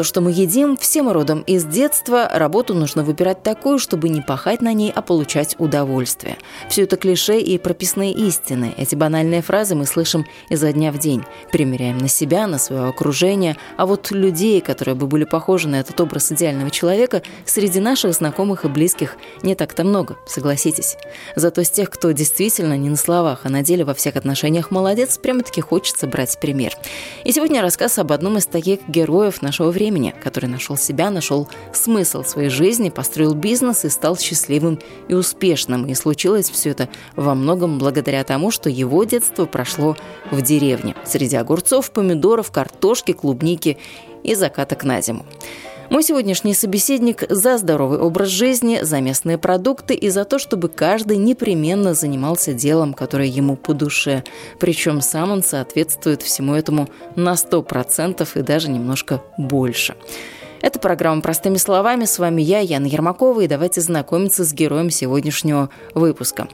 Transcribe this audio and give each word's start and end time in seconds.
То, 0.00 0.04
что 0.04 0.22
мы 0.22 0.30
едим, 0.30 0.78
всем 0.78 1.10
родом 1.10 1.42
из 1.42 1.66
детства, 1.66 2.26
работу 2.32 2.72
нужно 2.72 3.04
выбирать 3.04 3.42
такую, 3.42 3.78
чтобы 3.78 4.08
не 4.08 4.22
пахать 4.22 4.62
на 4.62 4.72
ней, 4.72 4.90
а 4.96 5.02
получать 5.02 5.56
удовольствие. 5.58 6.38
Все 6.70 6.84
это 6.84 6.96
клише 6.96 7.38
и 7.38 7.58
прописные 7.58 8.14
истины. 8.14 8.72
Эти 8.78 8.94
банальные 8.94 9.42
фразы 9.42 9.74
мы 9.74 9.84
слышим 9.84 10.24
изо 10.48 10.72
дня 10.72 10.90
в 10.90 10.98
день. 10.98 11.22
Примеряем 11.52 11.98
на 11.98 12.08
себя, 12.08 12.46
на 12.46 12.56
свое 12.56 12.88
окружение. 12.88 13.58
А 13.76 13.84
вот 13.84 14.10
людей, 14.10 14.62
которые 14.62 14.94
бы 14.94 15.06
были 15.06 15.24
похожи 15.24 15.68
на 15.68 15.78
этот 15.78 16.00
образ 16.00 16.32
идеального 16.32 16.70
человека, 16.70 17.20
среди 17.44 17.78
наших 17.78 18.14
знакомых 18.14 18.64
и 18.64 18.68
близких 18.68 19.18
не 19.42 19.54
так-то 19.54 19.84
много, 19.84 20.16
согласитесь. 20.26 20.96
Зато 21.36 21.62
с 21.62 21.68
тех, 21.68 21.90
кто 21.90 22.12
действительно 22.12 22.78
не 22.78 22.88
на 22.88 22.96
словах, 22.96 23.40
а 23.44 23.50
на 23.50 23.62
деле 23.62 23.84
во 23.84 23.92
всех 23.92 24.16
отношениях 24.16 24.70
молодец, 24.70 25.18
прямо-таки 25.18 25.60
хочется 25.60 26.06
брать 26.06 26.38
пример. 26.40 26.72
И 27.24 27.32
сегодня 27.32 27.60
рассказ 27.60 27.98
об 27.98 28.12
одном 28.12 28.38
из 28.38 28.46
таких 28.46 28.80
героев 28.88 29.42
нашего 29.42 29.70
времени 29.70 29.89
времени, 29.90 30.14
который 30.22 30.46
нашел 30.46 30.76
себя, 30.76 31.10
нашел 31.10 31.48
смысл 31.72 32.22
своей 32.22 32.48
жизни, 32.48 32.90
построил 32.90 33.34
бизнес 33.34 33.84
и 33.84 33.88
стал 33.88 34.16
счастливым 34.16 34.78
и 35.08 35.14
успешным. 35.14 35.86
И 35.86 35.94
случилось 35.94 36.48
все 36.48 36.70
это 36.70 36.88
во 37.16 37.34
многом 37.34 37.78
благодаря 37.78 38.22
тому, 38.22 38.52
что 38.52 38.70
его 38.70 39.02
детство 39.02 39.46
прошло 39.46 39.96
в 40.30 40.42
деревне, 40.42 40.94
среди 41.04 41.34
огурцов, 41.34 41.90
помидоров, 41.90 42.52
картошки, 42.52 43.12
клубники 43.12 43.78
и 44.22 44.36
закаток 44.36 44.84
на 44.84 45.02
зиму. 45.02 45.26
Мой 45.90 46.04
сегодняшний 46.04 46.54
собеседник 46.54 47.24
за 47.28 47.58
здоровый 47.58 47.98
образ 47.98 48.28
жизни, 48.28 48.78
за 48.80 49.00
местные 49.00 49.38
продукты 49.38 49.94
и 49.94 50.08
за 50.08 50.24
то, 50.24 50.38
чтобы 50.38 50.68
каждый 50.68 51.16
непременно 51.16 51.94
занимался 51.94 52.52
делом, 52.52 52.94
которое 52.94 53.26
ему 53.26 53.56
по 53.56 53.74
душе. 53.74 54.22
Причем 54.60 55.00
сам 55.00 55.32
он 55.32 55.42
соответствует 55.42 56.22
всему 56.22 56.54
этому 56.54 56.88
на 57.16 57.32
100% 57.32 58.28
и 58.36 58.42
даже 58.42 58.70
немножко 58.70 59.20
больше. 59.36 59.96
Это 60.62 60.78
программа 60.78 61.22
«Простыми 61.22 61.56
словами». 61.56 62.04
С 62.04 62.20
вами 62.20 62.40
я, 62.40 62.60
Яна 62.60 62.86
Ермакова, 62.86 63.40
и 63.40 63.48
давайте 63.48 63.80
знакомиться 63.80 64.44
с 64.44 64.52
героем 64.52 64.90
сегодняшнего 64.90 65.70
выпуска. 65.94 66.46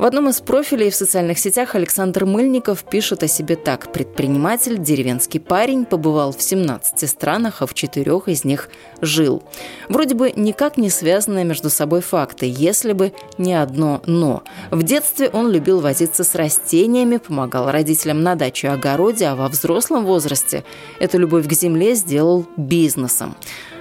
В 0.00 0.04
одном 0.06 0.30
из 0.30 0.40
профилей 0.40 0.88
в 0.88 0.94
социальных 0.94 1.38
сетях 1.38 1.74
Александр 1.74 2.24
Мыльников 2.24 2.84
пишет 2.84 3.22
о 3.22 3.28
себе 3.28 3.54
так. 3.54 3.92
Предприниматель, 3.92 4.78
деревенский 4.78 5.40
парень, 5.40 5.84
побывал 5.84 6.32
в 6.32 6.40
17 6.40 7.06
странах, 7.06 7.60
а 7.60 7.66
в 7.66 7.74
четырех 7.74 8.26
из 8.26 8.44
них 8.44 8.70
жил. 9.02 9.42
Вроде 9.90 10.14
бы 10.14 10.32
никак 10.34 10.78
не 10.78 10.88
связанные 10.88 11.44
между 11.44 11.68
собой 11.68 12.00
факты, 12.00 12.50
если 12.50 12.94
бы 12.94 13.12
не 13.36 13.52
одно 13.52 14.00
«но». 14.06 14.42
В 14.70 14.82
детстве 14.84 15.28
он 15.28 15.50
любил 15.50 15.80
возиться 15.80 16.24
с 16.24 16.34
растениями, 16.34 17.18
помогал 17.18 17.70
родителям 17.70 18.22
на 18.22 18.36
даче 18.36 18.68
и 18.68 18.70
огороде, 18.70 19.26
а 19.26 19.36
во 19.36 19.48
взрослом 19.48 20.06
возрасте 20.06 20.64
эту 20.98 21.18
любовь 21.18 21.46
к 21.46 21.52
земле 21.52 21.94
сделал 21.94 22.46
бизнесом. 22.56 23.36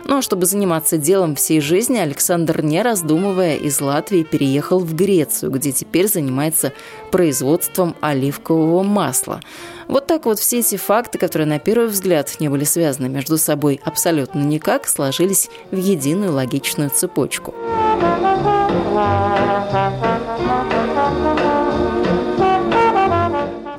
Ну 0.09 0.17
а 0.17 0.21
чтобы 0.23 0.47
заниматься 0.47 0.97
делом 0.97 1.35
всей 1.35 1.61
жизни, 1.61 1.99
Александр, 1.99 2.63
не 2.63 2.81
раздумывая, 2.81 3.57
из 3.57 3.79
Латвии 3.79 4.23
переехал 4.23 4.79
в 4.79 4.95
Грецию, 4.95 5.52
где 5.52 5.71
теперь 5.71 6.07
занимается 6.07 6.73
производством 7.11 7.95
оливкового 8.02 8.81
масла. 8.81 9.39
Вот 9.87 10.07
так 10.07 10.25
вот 10.25 10.39
все 10.39 10.61
эти 10.61 10.77
факты, 10.77 11.19
которые 11.19 11.48
на 11.48 11.59
первый 11.59 11.89
взгляд 11.89 12.37
не 12.39 12.49
были 12.49 12.64
связаны 12.64 13.08
между 13.08 13.37
собой 13.37 13.80
абсолютно 13.86 14.39
никак, 14.39 14.87
сложились 14.87 15.48
в 15.69 15.77
единую 15.77 16.33
логичную 16.33 16.89
цепочку. 16.89 17.53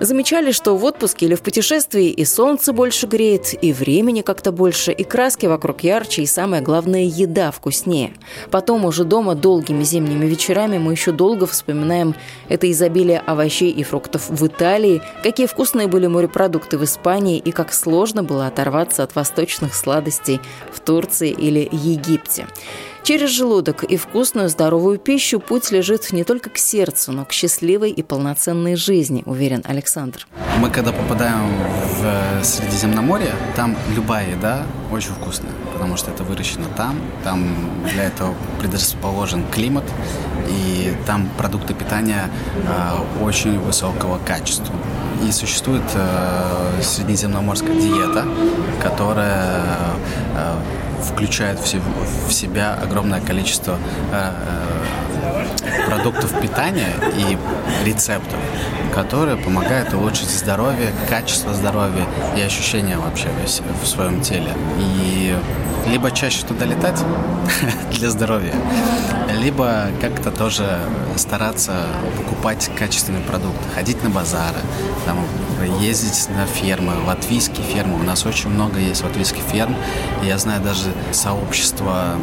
Замечали, 0.01 0.51
что 0.51 0.77
в 0.77 0.85
отпуске 0.87 1.27
или 1.27 1.35
в 1.35 1.43
путешествии 1.43 2.07
и 2.07 2.25
солнце 2.25 2.73
больше 2.73 3.07
греет, 3.07 3.53
и 3.63 3.75
времени 3.75 4.23
как-то 4.23 4.51
больше, 4.51 4.93
и 4.93 5.05
краски 5.05 5.45
вокруг 5.45 5.83
ярче, 5.83 6.23
и 6.23 6.27
самое 6.27 6.63
главное, 6.63 7.05
еда 7.05 7.51
вкуснее. 7.51 8.15
Потом 8.51 8.87
уже 8.87 9.05
дома 9.05 9.35
долгими 9.35 9.83
зимними 9.83 10.25
вечерами 10.25 10.79
мы 10.79 10.93
еще 10.93 11.13
долго 11.13 11.47
вспоминаем 11.47 12.15
это 12.49 12.71
изобилие 12.71 13.21
овощей 13.21 13.71
и 13.71 13.83
фруктов 13.83 14.31
в 14.31 14.47
Италии, 14.47 15.03
какие 15.23 15.47
вкусные 15.47 15.87
были 15.87 16.07
морепродукты 16.07 16.79
в 16.79 16.85
Испании 16.85 17.39
и 17.39 17.53
как 17.53 17.75
сложно 17.75 18.23
было 18.23 18.47
оторваться 18.47 19.03
от 19.03 19.15
восточных 19.15 19.75
сладостей 19.75 20.41
в 20.73 20.81
Турции 20.81 21.31
или 21.31 21.69
Египте. 21.71 22.47
Через 23.03 23.31
желудок 23.31 23.83
и 23.83 23.97
вкусную 23.97 24.49
здоровую 24.49 24.99
пищу 24.99 25.41
путь 25.41 25.71
лежит 25.71 26.13
не 26.13 26.23
только 26.23 26.51
к 26.51 26.59
сердцу, 26.59 27.13
но 27.13 27.25
к 27.25 27.33
счастливой 27.33 27.91
и 27.91 28.03
полноценной 28.03 28.77
жизни, 28.77 29.23
уверен 29.27 29.63
Александр. 29.67 30.27
Мы 30.59 30.71
когда 30.71 30.93
попадаем 30.93 31.49
в 31.49 32.05
э, 32.05 32.45
Средиземноморье, 32.45 33.33
там 33.57 33.77
любая 33.97 34.31
еда 34.31 34.63
очень 34.93 35.11
вкусная, 35.11 35.53
потому 35.73 35.97
что 35.97 36.11
это 36.11 36.25
выращено 36.25 36.67
там, 36.77 37.01
там 37.25 37.49
для 37.93 38.05
этого 38.05 38.35
предрасположен 38.61 39.45
климат, 39.51 39.85
и 40.49 40.93
там 41.07 41.29
продукты 41.39 41.75
питания 41.75 42.31
э, 42.55 43.23
очень 43.25 43.59
высокого 43.59 44.19
качества. 44.19 44.75
И 45.27 45.33
существует 45.33 45.83
э, 45.95 46.83
средиземноморская 46.83 47.75
диета, 47.75 48.27
которая 48.83 49.63
э, 50.37 50.55
включает 51.01 51.59
в, 51.59 52.33
себя 52.33 52.75
огромное 52.75 53.21
количество 53.21 53.79
э, 54.13 54.33
э, 54.33 55.10
продуктов 55.87 56.41
питания 56.41 56.93
и 57.17 57.39
рецептов, 57.85 58.39
которые 58.95 59.37
помогают 59.37 59.93
улучшить 59.95 60.31
здоровье, 60.31 60.93
качество 61.09 61.55
здоровья 61.55 62.07
и 62.37 62.41
ощущения 62.41 62.97
вообще 62.97 63.29
в 63.83 63.87
своем 63.87 64.21
теле. 64.21 64.53
И 64.79 65.35
либо 65.87 66.11
чаще 66.11 66.45
туда 66.47 66.67
летать 66.67 67.03
для 67.93 68.11
здоровья, 68.11 68.55
либо 69.41 69.87
как-то 70.01 70.31
тоже 70.31 70.79
стараться 71.17 71.87
покупать 72.17 72.71
качественные 72.79 73.23
продукты, 73.23 73.69
ходить 73.75 74.03
на 74.03 74.11
базары, 74.11 74.59
там, 75.07 75.19
ездить 75.81 76.29
на 76.31 76.47
фермы, 76.47 76.93
латвийские 77.07 77.67
фермы. 77.67 77.99
У 77.99 78.03
нас 78.03 78.27
очень 78.27 78.51
много 78.51 78.79
есть 78.79 79.03
латвийских 79.03 79.43
ферм. 79.43 79.75
Я 80.23 80.39
знаю 80.39 80.63
даже 80.63 80.93
сообщество 81.13 82.17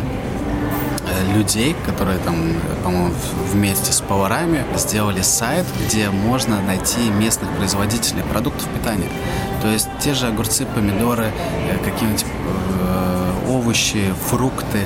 людей, 1.36 1.76
которые 1.86 2.20
там, 2.20 2.36
по-моему, 2.84 3.14
вместе 3.52 3.92
с 3.92 4.02
поварами 4.02 4.66
сделали 4.76 5.22
сайт, 5.22 5.66
где 5.86 6.10
можно 6.10 6.62
найти 6.62 7.10
местных 7.10 7.50
производителей 7.58 8.24
продуктов 8.24 8.68
питания. 8.70 9.10
То 9.62 9.70
есть 9.70 9.88
те 10.00 10.14
же 10.14 10.28
огурцы, 10.28 10.66
помидоры, 10.66 11.32
э, 11.70 11.78
какие-нибудь 11.84 12.26
э, 12.26 13.50
овощи, 13.50 14.14
фрукты. 14.30 14.82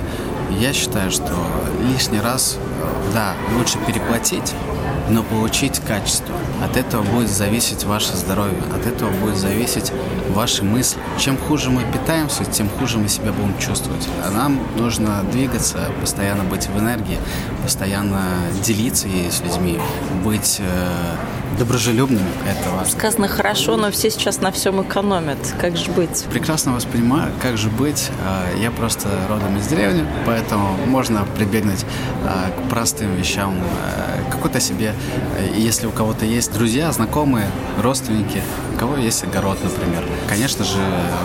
Я 0.59 0.73
считаю, 0.73 1.11
что 1.11 1.33
лишний 1.91 2.19
раз, 2.19 2.57
да, 3.13 3.33
лучше 3.57 3.77
переплатить, 3.87 4.53
но 5.09 5.23
получить 5.23 5.79
качество. 5.79 6.35
От 6.63 6.77
этого 6.77 7.03
будет 7.03 7.29
зависеть 7.29 7.83
ваше 7.83 8.15
здоровье, 8.15 8.57
от 8.73 8.85
этого 8.85 9.11
будет 9.11 9.37
зависеть 9.37 9.91
ваши 10.29 10.63
мысли. 10.63 10.99
Чем 11.17 11.37
хуже 11.37 11.69
мы 11.69 11.81
питаемся, 11.91 12.45
тем 12.45 12.69
хуже 12.69 12.97
мы 12.97 13.07
себя 13.07 13.31
будем 13.31 13.57
чувствовать. 13.57 14.07
А 14.25 14.31
нам 14.31 14.59
нужно 14.77 15.23
двигаться, 15.31 15.89
постоянно 15.99 16.43
быть 16.43 16.67
в 16.67 16.77
энергии, 16.77 17.17
постоянно 17.63 18.21
делиться 18.63 19.07
ей 19.07 19.31
с 19.31 19.41
людьми, 19.41 19.79
быть 20.23 20.59
э, 20.59 21.15
доброжелюбными. 21.57 22.29
Это 22.45 22.89
Сказано 22.89 23.27
хорошо, 23.27 23.77
но 23.77 23.91
все 23.91 24.09
сейчас 24.09 24.41
на 24.41 24.51
всем 24.51 24.81
экономят. 24.81 25.37
Как 25.59 25.77
же 25.77 25.91
быть? 25.91 26.25
Прекрасно 26.31 26.73
воспринимаю, 26.73 27.31
как 27.41 27.57
же 27.57 27.69
быть. 27.69 28.09
Э, 28.25 28.59
я 28.59 28.71
просто 28.71 29.09
родом 29.29 29.57
из 29.57 29.67
деревни, 29.67 30.05
поэтому 30.25 30.77
можно 30.87 31.25
прибегнуть 31.35 31.85
э, 32.23 32.51
к 32.51 32.69
простым 32.69 33.15
вещам, 33.15 33.55
э, 33.55 34.31
какой-то 34.31 34.59
себе, 34.59 34.93
если 35.55 35.87
у 35.87 35.91
кого-то 35.91 36.25
есть 36.25 36.53
друзья, 36.53 36.91
знакомые, 36.91 37.47
родственники, 37.79 38.41
у 38.73 38.77
кого 38.79 38.97
есть 38.97 39.23
огород, 39.23 39.57
например. 39.63 40.03
Конечно 40.29 40.63
же, 40.63 40.77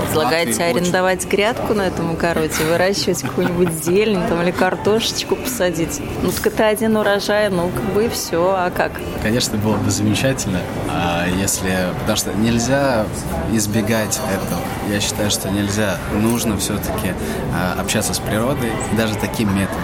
Предлагаете 0.06 0.64
арендовать 0.64 1.20
очень... 1.20 1.31
грядку 1.31 1.75
на 1.75 1.82
этом 1.82 2.11
огороде, 2.11 2.64
выращивать 2.69 3.23
какую-нибудь 3.23 3.84
зелень 3.84 4.26
там, 4.28 4.43
или 4.43 4.50
картошечку 4.50 5.37
посадить? 5.37 6.00
Ну, 6.23 6.31
так 6.32 6.49
это 6.49 6.67
один 6.67 6.96
урожай, 6.96 7.49
ну, 7.49 7.70
как 7.70 7.84
бы 7.94 8.06
и 8.06 8.08
все. 8.08 8.55
А 8.56 8.70
как? 8.70 8.93
Конечно, 9.23 9.56
было 9.56 9.76
бы 9.76 9.90
замечательно 9.90 10.16
замечательно, 10.17 10.61
а 10.89 11.27
если, 11.29 11.89
потому 12.01 12.17
что 12.17 12.33
нельзя 12.33 13.05
избегать 13.53 14.19
этого. 14.33 14.63
Я 14.91 15.01
считаю, 15.01 15.31
что 15.31 15.51
нельзя, 15.51 15.99
нужно 16.15 16.57
все-таки 16.57 17.13
а, 17.55 17.79
общаться 17.79 18.15
с 18.15 18.19
природой, 18.19 18.73
даже 18.97 19.15
таким 19.17 19.55
методом. 19.55 19.83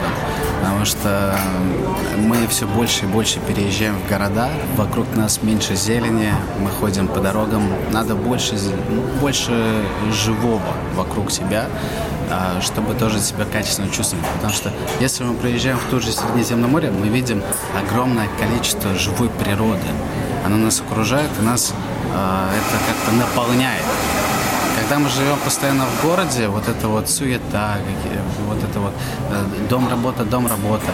потому 0.61 0.87
что 0.87 1.37
мы 2.17 2.47
все 2.49 2.67
больше 2.67 3.05
и 3.05 3.09
больше 3.09 3.41
переезжаем 3.41 3.99
в 3.99 4.09
города, 4.09 4.49
вокруг 4.77 5.07
нас 5.17 5.43
меньше 5.43 5.77
зелени, 5.77 6.33
мы 6.61 6.71
ходим 6.71 7.09
по 7.09 7.21
дорогам, 7.21 7.63
надо 7.91 8.15
больше, 8.15 8.57
больше 9.21 9.53
живого 10.13 10.63
вокруг 10.95 11.31
себя, 11.31 11.67
а, 12.31 12.61
чтобы 12.63 12.95
тоже 12.95 13.21
себя 13.21 13.45
качественно 13.45 13.91
чувствовать. 13.91 14.25
Потому 14.37 14.55
что 14.55 14.73
если 14.99 15.25
мы 15.25 15.35
приезжаем 15.35 15.77
в 15.77 15.85
то 15.91 16.01
же 16.01 16.11
Средиземноморье, 16.11 16.91
мы 16.91 17.09
видим 17.09 17.43
огромное 17.79 18.29
количество 18.39 18.95
живой 18.95 19.29
природы. 19.29 19.89
Она 20.45 20.57
нас 20.57 20.81
окружает, 20.81 21.31
и 21.41 21.43
нас 21.43 21.73
э, 22.13 22.49
это 22.57 22.85
как-то 22.87 23.13
наполняет. 23.13 23.85
Когда 24.81 24.99
мы 24.99 25.09
живем 25.11 25.39
постоянно 25.45 25.85
в 25.87 26.05
городе, 26.05 26.49
вот 26.49 26.69
это 26.69 26.89
вот 26.89 27.09
суета, 27.09 27.79
вот 28.49 28.59
это 28.63 28.81
вот 28.81 28.93
э, 29.31 29.69
дом-работа, 29.69 30.25
дом-работа, 30.25 30.87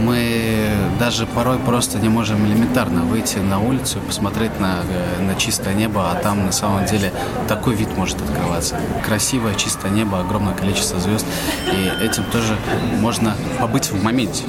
мы 0.00 0.70
даже 0.98 1.26
порой 1.26 1.58
просто 1.58 1.98
не 1.98 2.08
можем 2.08 2.44
элементарно 2.46 3.02
выйти 3.02 3.38
на 3.38 3.60
улицу 3.60 3.98
и 3.98 4.06
посмотреть 4.06 4.58
на, 4.58 4.80
э, 4.88 5.22
на 5.22 5.34
чистое 5.36 5.74
небо, 5.74 6.10
а 6.10 6.16
там 6.16 6.46
на 6.46 6.52
самом 6.52 6.86
деле 6.86 7.12
такой 7.48 7.74
вид 7.74 7.96
может 7.96 8.20
открываться. 8.20 8.76
Красивое 9.04 9.54
чистое 9.54 9.90
небо, 9.90 10.20
огромное 10.20 10.54
количество 10.54 10.98
звезд, 10.98 11.26
и 11.72 12.04
этим 12.04 12.24
тоже 12.24 12.56
можно 13.00 13.34
побыть 13.60 13.90
в 13.90 14.02
моменте. 14.02 14.44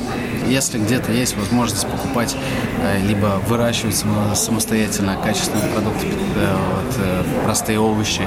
Если 0.48 0.80
где-то 0.80 1.12
есть 1.12 1.36
возможность 1.38 1.86
покупать 1.88 2.36
либо 3.04 3.42
выращивать 3.48 4.04
самостоятельно 4.36 5.18
качественные 5.24 5.70
продукты, 5.72 6.08
вот, 6.08 7.26
простые 7.44 7.80
овощи 7.80 8.22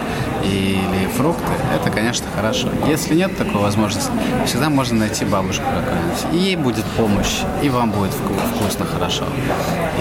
или 0.44 1.08
фрукты, 1.16 1.52
это, 1.74 1.90
конечно, 1.90 2.26
хорошо. 2.34 2.68
Если 2.86 3.14
нет 3.14 3.36
такой 3.36 3.60
возможности, 3.60 4.10
всегда 4.46 4.70
можно 4.70 4.98
найти 4.98 5.24
бабушку 5.24 5.64
какую-нибудь. 5.64 6.34
И 6.34 6.36
ей 6.44 6.56
будет 6.56 6.84
помощь, 6.96 7.40
и 7.62 7.68
вам 7.68 7.90
будет 7.90 8.12
вкусно, 8.12 8.86
хорошо. 8.86 9.24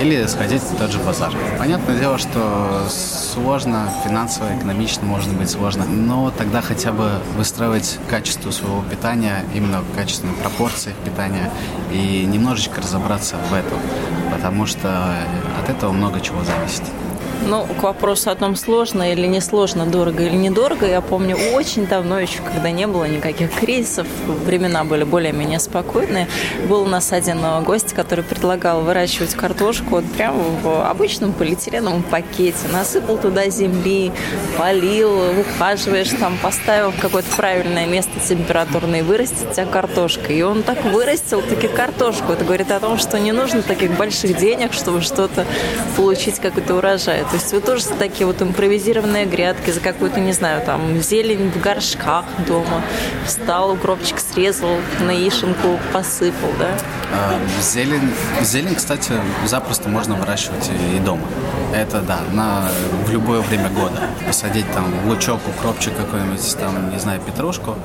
Или 0.01 0.25
сходить 0.27 0.61
в 0.61 0.75
тот 0.77 0.91
же 0.91 0.99
базар. 0.99 1.33
Понятное 1.57 1.97
дело, 1.97 2.17
что 2.17 2.87
сложно, 2.89 3.89
финансово, 4.05 4.47
экономично 4.57 5.05
может 5.05 5.33
быть 5.33 5.49
сложно, 5.49 5.85
но 5.85 6.31
тогда 6.31 6.61
хотя 6.61 6.91
бы 6.91 7.11
выстраивать 7.35 7.99
качество 8.09 8.51
своего 8.51 8.81
питания, 8.83 9.43
именно 9.53 9.83
качественные 9.95 10.35
пропорции 10.37 10.93
питания, 11.03 11.51
и 11.91 12.25
немножечко 12.25 12.81
разобраться 12.81 13.35
в 13.49 13.53
этом, 13.53 13.79
потому 14.31 14.65
что 14.65 15.13
от 15.61 15.69
этого 15.69 15.91
много 15.91 16.19
чего 16.21 16.43
зависит. 16.43 16.83
Ну, 17.47 17.65
к 17.65 17.83
вопросу 17.83 18.29
о 18.29 18.35
том, 18.35 18.55
сложно 18.55 19.11
или 19.11 19.25
не 19.25 19.41
сложно, 19.41 19.85
дорого 19.85 20.23
или 20.23 20.35
недорого, 20.35 20.85
я 20.85 21.01
помню 21.01 21.37
очень 21.53 21.87
давно 21.87 22.19
еще, 22.19 22.39
когда 22.41 22.69
не 22.69 22.85
было 22.85 23.05
никаких 23.05 23.51
кризисов, 23.51 24.07
времена 24.45 24.83
были 24.83 25.03
более-менее 25.03 25.59
спокойные, 25.59 26.27
был 26.67 26.81
у 26.81 26.87
нас 26.87 27.11
один 27.11 27.39
гость, 27.63 27.93
который 27.93 28.23
предлагал 28.23 28.81
выращивать 28.81 29.33
картошку 29.35 29.89
вот 29.89 30.05
прямо 30.11 30.43
в 30.61 30.89
обычном 30.89 31.33
полиэтиленовом 31.33 32.03
пакете, 32.03 32.67
насыпал 32.71 33.17
туда 33.17 33.49
земли, 33.49 34.11
полил, 34.57 35.39
ухаживаешь 35.39 36.09
там, 36.19 36.37
поставил 36.41 36.91
в 36.91 36.99
какое-то 36.99 37.29
правильное 37.35 37.87
место 37.87 38.11
температурное, 38.19 39.03
вырастет 39.03 39.47
у 39.49 39.53
тебя 39.53 39.65
картошка. 39.65 40.33
И 40.33 40.41
он 40.41 40.61
так 40.63 40.83
вырастил 40.83 41.41
таки 41.41 41.67
картошку. 41.67 42.33
Это 42.33 42.43
говорит 42.43 42.71
о 42.71 42.79
том, 42.79 42.97
что 42.97 43.17
не 43.17 43.31
нужно 43.31 43.61
таких 43.61 43.95
больших 43.97 44.37
денег, 44.37 44.73
чтобы 44.73 45.01
что-то 45.01 45.45
получить, 45.95 46.39
какой-то 46.39 46.75
урожай. 46.75 47.23
То 47.29 47.35
есть 47.35 47.51
вы 47.53 47.61
тоже 47.61 47.85
такие 47.99 48.25
вот 48.25 48.41
импровизированные 48.41 49.25
грядки 49.25 49.69
за 49.69 49.79
какую-то, 49.79 50.19
не 50.19 50.31
знаю, 50.31 50.65
там, 50.65 50.99
зелень 50.99 51.51
в 51.51 51.61
горшках 51.61 52.25
дома. 52.47 52.81
Встал, 53.23 53.71
укропчик 53.71 54.19
срезал, 54.19 54.77
на 55.01 55.11
яишенку 55.11 55.79
посыпал, 55.93 56.49
да? 56.57 56.69
А, 57.13 57.39
зелень, 57.61 58.11
зелень, 58.41 58.73
кстати, 58.73 59.13
запросто 59.45 59.89
можно 59.89 60.15
выращивать 60.15 60.71
и 60.95 60.99
дома. 60.99 61.27
Это, 61.75 62.01
да, 62.01 62.21
на, 62.33 62.67
в 63.05 63.11
любое 63.11 63.41
время 63.41 63.69
года. 63.69 64.01
Посадить 64.25 64.65
там 64.73 64.91
лучок, 65.07 65.39
укропчик 65.47 65.95
какой-нибудь, 65.95 66.57
там, 66.57 66.89
не 66.89 66.97
знаю, 66.97 67.21
петрушку, 67.21 67.75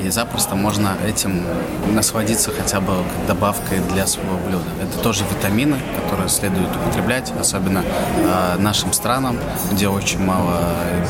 и 0.00 0.08
запросто 0.10 0.54
можно 0.54 0.96
этим 1.06 1.44
насладиться 1.92 2.50
хотя 2.50 2.80
бы 2.80 2.92
добавкой 3.26 3.80
для 3.92 4.06
своего 4.06 4.36
блюда. 4.46 4.64
Это 4.80 5.02
тоже 5.02 5.24
витамины, 5.30 5.76
которые 6.00 6.28
следует 6.28 6.70
употреблять, 6.76 7.32
особенно 7.38 7.84
э, 8.16 8.56
нашим 8.58 8.91
странам, 8.92 9.38
где 9.70 9.88
очень 9.88 10.20
мало 10.24 10.60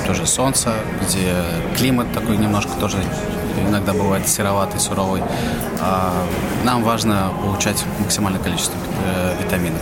тоже 0.06 0.26
солнца, 0.26 0.75
где 1.02 1.34
климат 1.76 2.12
такой 2.12 2.37
немножко 2.37 2.73
тоже 2.81 2.99
иногда 3.69 3.93
бывает 3.93 4.29
сероватый, 4.29 4.81
суровый. 4.81 5.23
А 5.81 6.12
нам 6.64 6.82
важно 6.82 7.32
получать 7.43 7.84
максимальное 8.00 8.40
количество 8.40 8.76
э, 9.06 9.37
витаминов. 9.43 9.81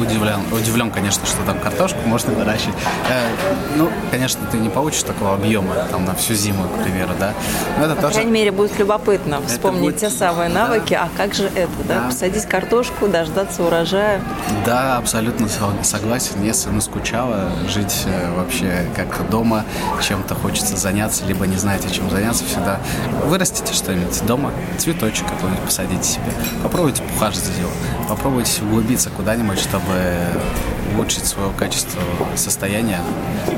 Удивлен, 0.00 0.40
удивлен, 0.52 0.90
конечно, 0.90 1.26
что 1.26 1.42
там 1.44 1.58
картошку 1.58 1.98
можно 2.06 2.32
выращивать. 2.32 2.74
Э, 3.08 3.28
ну, 3.76 3.90
конечно, 4.10 4.40
ты 4.50 4.56
не 4.56 4.70
получишь 4.70 5.02
такого 5.02 5.34
объема 5.34 5.74
там 5.90 6.06
на 6.06 6.14
всю 6.14 6.34
зиму, 6.34 6.64
к 6.64 6.82
примеру, 6.82 7.10
да. 7.18 7.34
Но 7.78 7.84
это 7.84 7.96
По 7.96 8.02
тоже... 8.02 8.14
крайней 8.14 8.32
мере, 8.32 8.50
будет 8.50 8.78
любопытно 8.78 9.40
вспомнить 9.46 9.82
будет... 9.82 9.96
те 9.98 10.10
самые 10.10 10.48
навыки. 10.48 10.94
Да. 10.94 11.04
А 11.04 11.16
как 11.16 11.34
же 11.34 11.44
это, 11.54 11.70
да? 11.86 12.00
да? 12.00 12.06
Посадить 12.06 12.46
картошку, 12.46 13.08
дождаться 13.08 13.62
урожая. 13.62 14.22
Да, 14.64 14.96
абсолютно 14.96 15.48
согласен. 15.82 16.42
Если 16.42 16.70
наскучало 16.70 17.50
жить 17.68 18.04
э, 18.06 18.34
вообще 18.34 18.86
как 18.96 19.28
дома, 19.28 19.64
чем-то 20.02 20.34
хочется 20.34 20.76
заняться, 20.76 21.24
либо 21.26 21.46
не 21.46 21.56
знаете, 21.56 21.90
чем 21.90 22.10
заняться, 22.10 22.44
всегда 22.44 22.80
вырастите 23.26 23.74
что-нибудь 23.74 24.24
дома, 24.26 24.50
цветочек 24.78 25.26
какой-нибудь 25.28 25.64
посадите 25.64 26.02
себе, 26.02 26.32
попробуйте 26.62 27.02
ухаживать 27.16 27.46
за 27.46 27.52
делом, 27.52 27.72
попробуйте 28.08 28.62
углубиться 28.62 29.10
куда-нибудь, 29.10 29.58
чтобы 29.58 29.89
улучшить 30.94 31.24
свое 31.24 31.50
качество 31.52 32.00
состояния, 32.36 33.00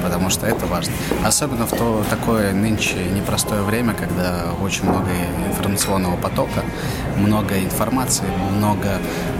потому 0.02 0.30
что 0.30 0.46
это 0.46 0.66
важно. 0.66 0.92
Особенно 1.24 1.66
в 1.66 1.70
то 1.70 2.04
такое 2.08 2.52
нынче 2.52 2.96
непростое 3.14 3.62
время, 3.62 3.94
когда 3.94 4.44
очень 4.62 4.84
много 4.84 5.10
информационного 5.48 6.16
потока, 6.16 6.62
много 7.16 7.58
информации, 7.58 8.26
много 8.56 8.98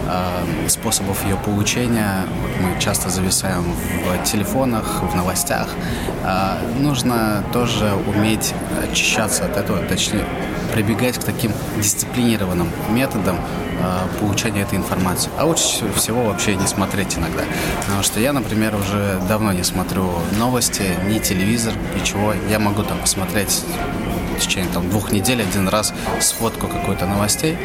э, 0.09 0.69
способов 0.69 1.25
ее 1.25 1.37
получения. 1.37 2.25
Мы 2.61 2.81
часто 2.81 3.11
зависаем 3.11 3.65
в 3.65 4.25
телефонах, 4.25 5.03
в 5.03 5.15
новостях. 5.15 5.69
Э, 6.25 6.59
нужно 6.81 7.45
тоже 7.53 7.93
уметь 8.07 8.55
очищаться 8.83 9.45
от 9.45 9.57
этого, 9.57 9.79
точнее 9.87 10.27
прибегать 10.73 11.19
к 11.19 11.25
таким 11.25 11.53
дисциплинированным 11.77 12.69
методам 12.91 13.37
получения 14.21 14.63
этой 14.63 14.79
информации. 14.79 15.31
А 15.39 15.45
лучше 15.45 15.91
всего 15.95 16.25
вообще 16.25 16.57
не 16.57 16.67
смотреть 16.67 17.17
иногда. 17.17 17.43
Потому 17.81 18.03
что 18.03 18.21
я, 18.21 18.33
например, 18.33 18.75
уже 18.75 19.21
давно 19.29 19.53
не 19.53 19.63
смотрю 19.63 20.11
новости, 20.39 20.83
ни 21.07 21.19
телевизор, 21.19 21.75
ничего. 21.99 22.35
Я 22.49 22.59
могу 22.59 22.83
там 22.83 22.99
посмотреть 22.99 23.65
течение 24.47 24.73
там, 24.73 24.89
двух 24.89 25.13
недель 25.13 25.43
один 25.43 25.69
раз 25.69 25.93
сводку 26.21 26.67
какой-то 26.67 27.07
новостей, 27.07 27.57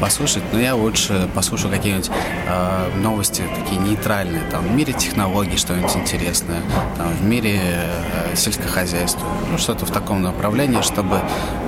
послушать, 0.00 0.42
но 0.52 0.60
я 0.60 0.74
лучше 0.74 1.28
послушаю 1.34 1.72
какие-нибудь 1.72 2.10
э, 2.48 2.90
новости 2.96 3.44
такие 3.56 3.80
нейтральные, 3.80 4.42
там, 4.50 4.66
в 4.66 4.72
мире 4.72 4.92
технологий 4.92 5.56
что-нибудь 5.56 5.94
интересное, 5.96 6.60
там, 6.96 7.08
в 7.14 7.24
мире 7.24 7.60
э, 7.62 8.36
сельскохозяйства, 8.36 9.26
ну, 9.50 9.58
что-то 9.58 9.86
в 9.86 9.90
таком 9.90 10.22
направлении, 10.22 10.82
чтобы 10.82 11.20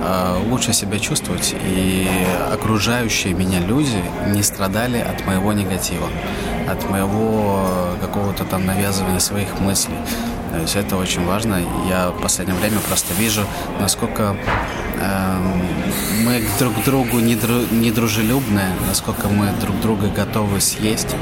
э, 0.03 0.37
лучше 0.49 0.73
себя 0.73 0.99
чувствовать. 0.99 1.55
И 1.63 2.07
окружающие 2.51 3.33
меня 3.33 3.59
люди 3.59 4.03
не 4.27 4.43
страдали 4.43 4.97
от 4.97 5.25
моего 5.25 5.53
негатива, 5.53 6.07
от 6.67 6.89
моего 6.89 7.67
какого-то 8.01 8.43
там 8.45 8.65
навязывания 8.65 9.19
своих 9.19 9.59
мыслей. 9.59 9.97
То 10.55 10.61
есть 10.61 10.75
это 10.77 10.95
очень 10.95 11.25
важно. 11.25 11.61
Я 11.89 12.11
в 12.11 12.21
последнее 12.21 12.57
время 12.57 12.79
просто 12.79 13.13
вижу, 13.13 13.45
насколько 13.77 14.37
э, 14.95 15.37
мы 16.23 16.41
друг 16.57 16.73
другу 16.85 17.19
не, 17.19 17.35
насколько 18.87 19.27
мы 19.27 19.49
друг 19.59 19.77
друга 19.81 20.07
готовы 20.07 20.61
съесть. 20.61 21.13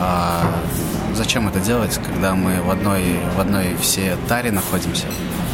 А 0.00 0.50
зачем 1.14 1.46
это 1.46 1.60
делать, 1.60 2.00
когда 2.06 2.34
мы 2.34 2.62
в 2.62 2.70
одной, 2.70 3.20
в 3.36 3.40
одной 3.40 3.76
все 3.82 4.16
таре 4.28 4.50
находимся? 4.50 5.04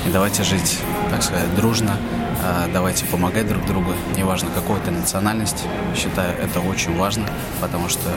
И 0.07 0.11
давайте 0.13 0.45
жить, 0.45 0.79
так 1.11 1.21
сказать, 1.25 1.53
дружно, 1.57 1.97
а, 2.45 2.69
давайте 2.73 3.05
помогать 3.07 3.49
друг 3.49 3.67
другу, 3.67 3.93
неважно 4.17 4.51
какой 4.55 4.79
то 4.79 4.93
национальность. 4.93 5.65
Считаю, 5.97 6.39
это 6.39 6.61
очень 6.61 6.97
важно, 6.97 7.25
потому 7.61 7.89
что 7.89 8.09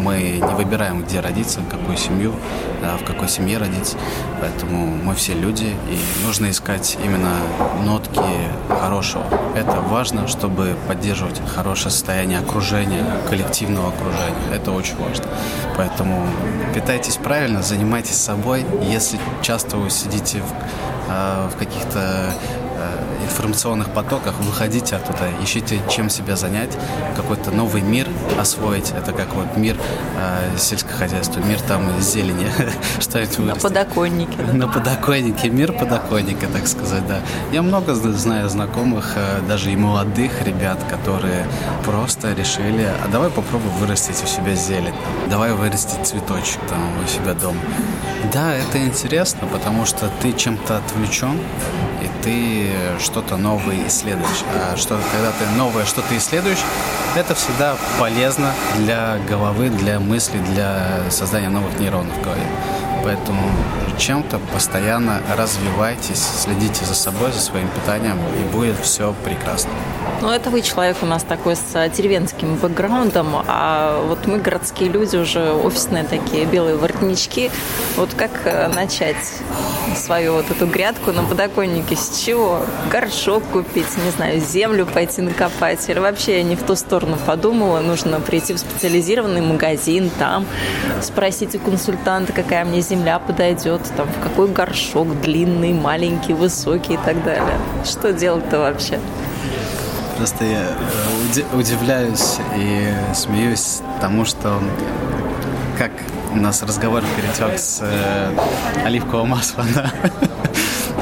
мы 0.00 0.40
не 0.42 0.54
выбираем, 0.54 1.02
где 1.02 1.20
родиться, 1.20 1.60
какую 1.70 1.96
семью, 1.96 2.34
в 2.80 3.04
какой 3.04 3.28
семье 3.28 3.58
родиться. 3.58 3.96
Поэтому 4.40 4.86
мы 4.86 5.14
все 5.14 5.34
люди, 5.34 5.76
и 5.88 6.26
нужно 6.26 6.50
искать 6.50 6.98
именно 7.04 7.36
нотки 7.84 8.20
хорошего. 8.68 9.24
Это 9.54 9.80
важно, 9.80 10.26
чтобы 10.26 10.76
поддерживать 10.88 11.40
хорошее 11.54 11.90
состояние 11.90 12.38
окружения, 12.38 13.04
коллективного 13.28 13.88
окружения. 13.88 14.54
Это 14.54 14.72
очень 14.72 14.96
важно. 14.96 15.26
Поэтому 15.76 16.26
питайтесь 16.74 17.16
правильно, 17.16 17.62
занимайтесь 17.62 18.16
собой. 18.16 18.64
Если 18.82 19.18
часто 19.42 19.76
вы 19.76 19.90
сидите 19.90 20.38
в, 20.38 20.52
а, 21.08 21.48
в 21.48 21.56
каких-то 21.56 22.32
э, 22.80 23.24
информационных 23.24 23.90
потоках, 23.90 24.34
выходите 24.40 24.96
оттуда, 24.96 25.28
ищите, 25.42 25.80
чем 25.88 26.08
себя 26.08 26.36
занять, 26.36 26.76
какой-то 27.16 27.50
новый 27.50 27.82
мир 27.82 28.06
освоить. 28.40 28.92
Это 28.96 29.12
как 29.12 29.34
вот 29.34 29.56
мир 29.56 29.76
э, 30.16 30.58
сельского 30.58 30.94
хозяйства, 30.94 31.40
мир 31.40 31.60
там 31.60 31.82
зелени, 32.00 32.48
что-нибудь 33.00 33.38
На 33.38 33.54
подоконнике. 33.54 34.36
Да? 34.38 34.52
На 34.52 34.68
подоконнике, 34.68 35.50
мир 35.50 35.72
подоконника, 35.72 36.46
так 36.46 36.66
сказать, 36.66 37.06
да. 37.06 37.20
Я 37.52 37.62
много 37.62 37.94
знаю 37.94 38.48
знакомых, 38.48 39.12
э, 39.16 39.40
даже 39.48 39.72
и 39.72 39.76
молодых 39.76 40.42
ребят, 40.44 40.78
которые 40.88 41.46
просто 41.84 42.32
решили, 42.32 42.88
а 43.04 43.08
давай 43.12 43.30
попробуем 43.30 43.74
вырастить 43.76 44.22
у 44.22 44.26
себя 44.26 44.54
зелень, 44.54 44.94
давай 45.28 45.52
вырастить 45.52 46.06
цветочек 46.06 46.60
там 46.68 46.80
у 47.04 47.08
себя 47.08 47.34
дома. 47.34 47.60
Да, 48.32 48.54
это 48.54 48.78
интересно, 48.78 49.48
потому 49.48 49.86
что 49.86 50.10
ты 50.20 50.32
чем-то 50.32 50.76
отвлечен, 50.76 51.38
и 52.02 52.22
ты 52.22 52.70
что-то 53.00 53.36
новое 53.36 53.88
исследуешь. 53.88 54.44
А 54.54 54.76
что, 54.76 55.00
когда 55.12 55.30
ты 55.30 55.46
новое 55.56 55.84
что-то 55.84 56.16
исследуешь, 56.16 56.62
это 57.16 57.34
всегда 57.34 57.76
полезно 57.98 58.52
для 58.76 59.18
головы, 59.28 59.70
для 59.70 59.98
мысли, 59.98 60.38
для 60.52 61.10
создания 61.10 61.48
новых 61.48 61.78
нейронов 61.80 62.14
в 62.16 62.22
голове. 62.22 62.46
Поэтому 63.02 63.40
чем-то 63.98 64.38
постоянно 64.52 65.20
развивайтесь, 65.36 66.22
следите 66.22 66.84
за 66.84 66.94
собой, 66.94 67.32
за 67.32 67.40
своим 67.40 67.68
питанием, 67.68 68.18
и 68.38 68.52
будет 68.52 68.78
все 68.80 69.14
прекрасно. 69.24 69.70
Ну, 70.22 70.30
это 70.30 70.50
вы 70.50 70.60
человек 70.60 70.98
у 71.02 71.06
нас 71.06 71.22
такой 71.22 71.56
с 71.56 71.88
деревенским 71.96 72.56
бэкграундом, 72.56 73.28
а 73.46 74.02
вот 74.06 74.26
мы, 74.26 74.38
городские 74.38 74.90
люди, 74.90 75.16
уже 75.16 75.52
офисные 75.52 76.04
такие, 76.04 76.44
белые 76.44 76.76
воротнички. 76.76 77.50
Вот 77.96 78.10
как 78.14 78.30
э, 78.44 78.68
начать 78.68 79.16
свою 79.96 80.34
вот 80.34 80.50
эту 80.50 80.66
грядку 80.66 81.12
на 81.12 81.22
подоконнике? 81.22 81.96
С 81.96 82.22
чего? 82.24 82.60
Горшок 82.90 83.42
купить, 83.44 83.96
не 84.04 84.10
знаю, 84.10 84.40
землю 84.40 84.86
пойти 84.86 85.22
накопать? 85.22 85.88
Или 85.88 85.98
вообще 85.98 86.38
я 86.38 86.42
не 86.42 86.56
в 86.56 86.62
ту 86.62 86.76
сторону 86.76 87.16
подумала, 87.26 87.80
нужно 87.80 88.20
прийти 88.20 88.52
в 88.52 88.58
специализированный 88.58 89.40
магазин, 89.40 90.10
там 90.18 90.46
спросить 91.00 91.54
у 91.54 91.58
консультанта, 91.58 92.32
какая 92.32 92.64
мне 92.64 92.82
земля 92.82 93.18
подойдет, 93.18 93.80
там, 93.96 94.06
в 94.08 94.22
какой 94.22 94.48
горшок, 94.48 95.20
длинный, 95.22 95.72
маленький, 95.72 96.34
высокий 96.34 96.94
и 96.94 96.98
так 96.98 97.24
далее. 97.24 97.58
Что 97.84 98.12
делать-то 98.12 98.58
вообще? 98.58 99.00
Просто 100.20 100.44
я 100.44 100.76
э, 101.38 101.56
удивляюсь 101.56 102.36
и 102.54 102.92
смеюсь 103.14 103.80
тому, 104.02 104.26
что 104.26 104.62
как 105.78 105.92
у 106.34 106.36
нас 106.36 106.62
разговор 106.62 107.02
перетек 107.16 107.58
с 107.58 107.80
э, 107.80 108.30
оливкового 108.84 109.24
масла 109.24 109.62
на 109.74 109.90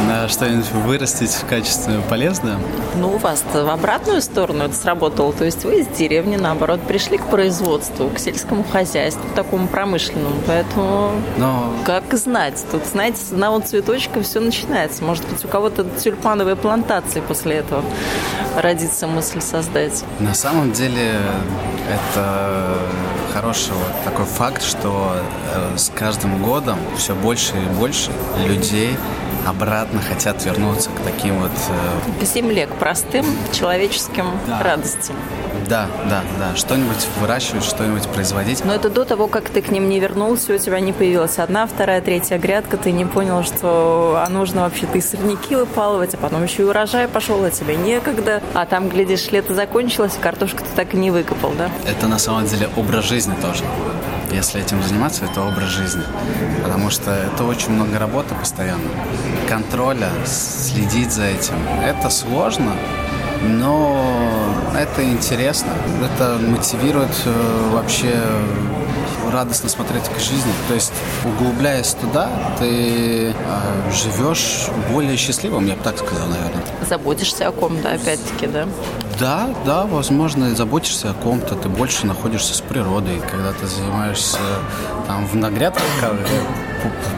на 0.07 0.28
что-нибудь 0.28 0.71
вырастить 0.73 1.31
в 1.31 1.47
качестве 1.47 2.00
полезное? 2.09 2.59
Ну, 2.97 3.14
у 3.14 3.19
вас 3.19 3.45
в 3.52 3.69
обратную 3.69 4.23
сторону 4.23 4.64
это 4.64 4.75
сработало. 4.75 5.33
То 5.33 5.45
есть 5.45 5.64
вы 5.64 5.81
из 5.81 5.87
деревни, 5.88 6.37
наоборот, 6.37 6.81
пришли 6.83 7.19
к 7.19 7.26
производству, 7.26 8.09
к 8.11 8.19
сельскому 8.19 8.64
хозяйству, 8.64 9.23
такому 9.35 9.69
промышленному. 9.69 10.37
Поэтому 10.47 11.12
Но... 11.37 11.73
как 11.85 12.14
знать? 12.14 12.62
Тут, 12.71 12.85
знаете, 12.85 13.19
с 13.19 13.33
одного 13.33 13.61
цветочка 13.61 14.23
все 14.23 14.40
начинается. 14.40 15.05
Может 15.05 15.26
быть, 15.28 15.45
у 15.45 15.49
кого-то 15.49 15.85
тюльпановые 15.85 16.57
плантации 16.57 17.21
после 17.21 17.57
этого 17.57 17.85
родится 18.57 19.07
мысль 19.07 19.40
создать. 19.40 20.05
На 20.21 20.35
самом 20.35 20.73
деле 20.73 21.17
это 21.88 22.78
хороший 23.33 23.73
вот 23.73 24.05
такой 24.05 24.25
факт, 24.25 24.62
что 24.62 25.14
э, 25.55 25.76
с 25.76 25.90
каждым 25.95 26.43
годом 26.43 26.78
все 26.97 27.14
больше 27.14 27.55
и 27.57 27.78
больше 27.78 28.11
людей 28.47 28.97
обратно 29.49 30.00
хотят 30.00 30.45
вернуться 30.45 30.90
к 30.90 31.00
таким 31.00 31.40
вот... 31.40 31.50
Э... 31.50 32.21
К 32.21 32.25
земле, 32.25 32.67
к 32.67 32.75
простым 32.75 33.25
человеческим 33.52 34.26
да. 34.47 34.62
радостям. 34.62 35.17
Да, 35.69 35.87
да, 36.09 36.23
да. 36.38 36.57
Что-нибудь 36.57 37.07
выращивать, 37.21 37.64
что-нибудь 37.64 38.09
производить. 38.09 38.64
Но 38.64 38.75
это 38.75 38.88
до 38.88 39.05
того, 39.05 39.26
как 39.26 39.50
ты 39.50 39.61
к 39.61 39.71
ним 39.71 39.88
не 39.88 40.00
вернулся, 40.00 40.55
у 40.55 40.59
тебя 40.59 40.81
не 40.81 40.93
появилась 40.93 41.38
одна, 41.38 41.67
вторая, 41.67 42.00
третья 42.00 42.38
грядка, 42.38 42.76
ты 42.76 42.90
не 42.90 43.05
понял, 43.05 43.43
что 43.45 44.23
а 44.25 44.31
нужно 44.31 44.62
вообще-то 44.62 44.97
и 44.97 45.00
сорняки 45.00 45.55
выпалывать, 45.57 46.14
а 46.14 46.17
потом 46.17 46.43
еще 46.43 46.62
и 46.62 46.64
урожай 46.67 47.07
пошел, 47.09 47.45
а 47.45 47.50
тебе 47.50 47.76
некогда. 47.76 48.43
А 48.55 48.64
там, 48.64 48.88
глядишь, 48.88 49.31
лето 49.31 49.55
закончилось, 49.55 50.12
картошку 50.21 50.59
ты 50.59 50.71
так 50.75 50.95
и 50.95 50.97
не 50.97 51.11
выкопал, 51.11 51.52
да? 51.59 51.71
Это 51.87 52.07
на 52.07 52.19
самом 52.19 52.47
деле 52.47 52.69
образ 52.76 53.05
жизни 53.05 53.35
тоже 53.43 53.64
если 54.30 54.61
этим 54.61 54.82
заниматься, 54.82 55.25
это 55.25 55.42
образ 55.42 55.68
жизни. 55.68 56.02
Потому 56.62 56.90
что 56.90 57.11
это 57.11 57.44
очень 57.44 57.70
много 57.70 57.99
работы 57.99 58.35
постоянно. 58.35 58.88
Контроля, 59.49 60.08
следить 60.25 61.12
за 61.12 61.25
этим. 61.25 61.54
Это 61.82 62.11
сложно, 62.11 62.73
но 63.42 64.54
это 64.76 65.04
интересно. 65.04 65.73
Это 66.04 66.38
мотивирует 66.38 67.11
э, 67.25 67.70
вообще 67.73 68.14
радостно 69.30 69.68
смотреть 69.68 70.04
к 70.04 70.18
жизни. 70.18 70.52
То 70.68 70.75
есть, 70.75 70.92
углубляясь 71.25 71.94
туда, 71.94 72.28
ты 72.58 73.30
э, 73.30 73.35
живешь 73.92 74.68
более 74.90 75.16
счастливым, 75.16 75.66
я 75.66 75.75
бы 75.75 75.82
так 75.82 75.99
сказал, 75.99 76.28
наверное. 76.28 76.64
Заботишься 76.88 77.49
о 77.49 77.52
ком, 77.52 77.80
да, 77.83 77.92
опять-таки, 77.92 78.47
да? 78.47 78.66
Да, 79.18 79.49
да, 79.66 79.85
возможно, 79.85 80.54
заботишься 80.54 81.11
о 81.11 81.14
ком-то, 81.14 81.57
ты 81.57 81.68
больше 81.68 82.07
находишься 82.07 82.54
с 82.54 82.61
природой, 82.61 83.21
когда 83.30 83.52
ты 83.52 83.66
занимаешься 83.66 84.38
там 85.07 85.26
в 85.26 85.35
нагрядках, 85.35 85.83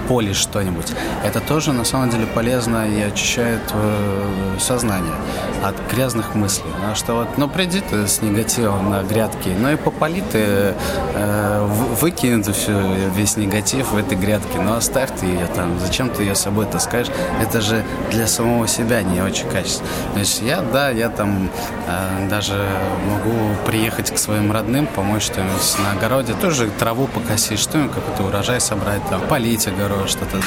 поле 0.09 0.33
что-нибудь. 0.33 0.93
Это 1.25 1.41
тоже 1.41 1.73
на 1.73 1.85
самом 1.85 2.11
деле 2.11 2.27
полезно 2.27 2.89
и 2.89 3.01
очищает 3.01 3.61
э, 3.73 4.57
сознание 4.59 5.15
от 5.63 5.77
грязных 5.93 6.35
мыслей. 6.35 6.71
Потому 6.75 6.95
что 6.95 7.15
вот, 7.15 7.29
ну 7.37 7.49
приди 7.49 7.81
ты 7.81 8.09
с 8.09 8.23
негативом 8.23 8.91
на 8.91 9.03
грядки, 9.03 9.51
ну 9.57 9.71
и 9.71 9.77
попали 9.77 10.23
ты, 10.33 10.75
э, 11.15 11.67
выкинь 12.01 12.43
все, 12.53 12.81
весь 13.15 13.37
негатив 13.37 13.93
в 13.93 13.97
этой 13.97 14.17
грядке, 14.17 14.59
но 14.59 14.75
оставь 14.75 15.11
ты 15.21 15.27
ее 15.27 15.47
там, 15.55 15.79
зачем 15.79 16.09
ты 16.11 16.23
ее 16.23 16.35
с 16.35 16.41
собой 16.41 16.67
таскаешь? 16.67 17.09
Это 17.41 17.61
же 17.61 17.85
для 18.11 18.27
самого 18.27 18.67
себя 18.67 19.03
не 19.03 19.21
очень 19.21 19.49
качественно. 19.61 19.89
То 20.13 20.19
есть 20.19 20.43
я, 20.43 20.63
да, 20.63 20.91
я 20.91 21.09
там 21.09 21.51
э, 21.87 22.29
даже 22.29 22.67
могу 23.09 23.55
приехать 23.67 24.11
к 24.11 24.19
своим 24.19 24.53
родным, 24.53 24.87
помочь 24.87 25.25
что-нибудь 25.25 25.77
на 25.85 25.93
огороде, 25.93 26.35
тоже 26.35 26.71
траву 26.79 27.07
покосить, 27.07 27.59
что-нибудь, 27.59 27.93
какой-то 27.95 28.25
урожай 28.25 28.61
собрать, 28.61 29.07
там, 29.09 29.21
полить 29.23 29.67
огород, 29.67 30.09
что-то, 30.09 30.41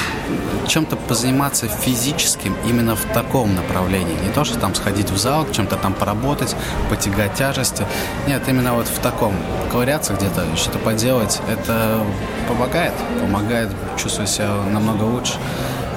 чем-то 0.66 0.96
позаниматься 0.96 1.68
физическим 1.68 2.56
именно 2.66 2.96
в 2.96 3.04
таком 3.12 3.54
направлении. 3.54 4.16
Не 4.24 4.32
то, 4.32 4.44
что 4.44 4.58
там 4.58 4.74
сходить 4.74 5.10
в 5.10 5.18
зал, 5.18 5.46
чем-то 5.50 5.76
там 5.76 5.94
поработать, 5.94 6.56
потягать 6.90 7.34
тяжести. 7.34 7.86
Нет, 8.26 8.42
именно 8.48 8.74
вот 8.74 8.86
в 8.86 8.98
таком. 8.98 9.34
Ковыряться 9.70 10.14
где-то, 10.14 10.44
что-то 10.56 10.78
поделать, 10.78 11.40
это 11.48 12.00
помогает. 12.48 12.92
Помогает 13.20 13.70
чувствовать 13.96 14.30
себя 14.30 14.48
намного 14.70 15.02
лучше. 15.04 15.34